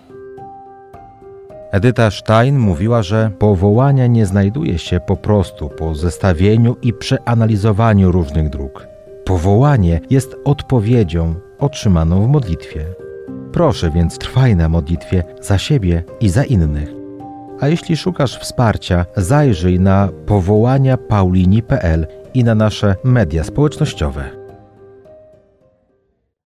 Edyta 1.71 2.11
Stein 2.11 2.59
mówiła, 2.59 3.03
że 3.03 3.31
powołania 3.39 4.07
nie 4.07 4.25
znajduje 4.25 4.79
się 4.79 4.99
po 4.99 5.17
prostu 5.17 5.69
po 5.69 5.95
zestawieniu 5.95 6.75
i 6.81 6.93
przeanalizowaniu 6.93 8.11
różnych 8.11 8.49
dróg. 8.49 8.87
Powołanie 9.25 10.01
jest 10.09 10.35
odpowiedzią 10.45 11.35
otrzymaną 11.59 12.25
w 12.25 12.27
modlitwie. 12.27 12.85
Proszę 13.51 13.91
więc 13.91 14.17
trwaj 14.17 14.55
na 14.55 14.69
modlitwie 14.69 15.23
za 15.41 15.57
siebie 15.57 16.03
i 16.19 16.29
za 16.29 16.43
innych. 16.43 17.02
A 17.63 17.67
jeśli 17.67 17.97
szukasz 17.97 18.39
wsparcia, 18.39 19.05
zajrzyj 19.17 19.79
na 19.79 20.09
powołania 20.25 20.97
paulini.pl 20.97 22.07
i 22.33 22.43
na 22.43 22.55
nasze 22.55 22.95
media 23.03 23.43
społecznościowe. 23.43 24.42